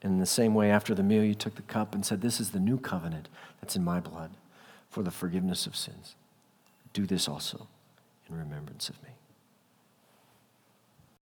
And 0.00 0.14
in 0.14 0.20
the 0.20 0.26
same 0.26 0.54
way, 0.54 0.70
after 0.70 0.94
the 0.94 1.02
meal, 1.02 1.24
you 1.24 1.34
took 1.34 1.56
the 1.56 1.62
cup 1.62 1.92
and 1.92 2.06
said, 2.06 2.20
This 2.20 2.40
is 2.40 2.50
the 2.50 2.60
new 2.60 2.78
covenant 2.78 3.28
that's 3.60 3.74
in 3.74 3.82
my 3.82 3.98
blood 3.98 4.30
for 4.88 5.02
the 5.02 5.10
forgiveness 5.10 5.66
of 5.66 5.74
sins. 5.74 6.14
Do 6.96 7.04
this 7.04 7.28
also 7.28 7.68
in 8.26 8.38
remembrance 8.38 8.88
of 8.88 9.02
me. 9.02 9.10